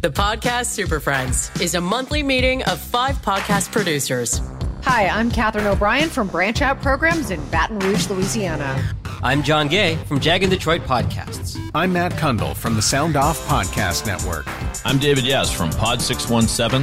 The 0.00 0.10
Podcast 0.10 0.66
Super 0.66 1.00
Friends 1.00 1.50
is 1.60 1.74
a 1.74 1.80
monthly 1.80 2.22
meeting 2.22 2.62
of 2.64 2.78
five 2.80 3.16
podcast 3.22 3.72
producers. 3.72 4.40
Hi, 4.82 5.08
I'm 5.08 5.30
Katherine 5.30 5.66
O'Brien 5.66 6.08
from 6.08 6.28
Branch 6.28 6.60
Out 6.62 6.80
Programs 6.80 7.30
in 7.30 7.44
Baton 7.50 7.78
Rouge, 7.80 8.08
Louisiana. 8.08 8.94
I'm 9.22 9.42
John 9.42 9.66
Gay 9.68 9.96
from 10.06 10.20
Jag 10.20 10.42
and 10.42 10.50
Detroit 10.52 10.82
Podcasts. 10.82 11.58
I'm 11.74 11.92
Matt 11.92 12.12
Cundill 12.12 12.54
from 12.54 12.74
the 12.74 12.82
Sound 12.82 13.16
Off 13.16 13.38
Podcast 13.48 14.06
Network. 14.06 14.46
I'm 14.84 14.98
David 14.98 15.24
Yas 15.24 15.50
from 15.50 15.70
Pod 15.70 16.00
617, 16.02 16.82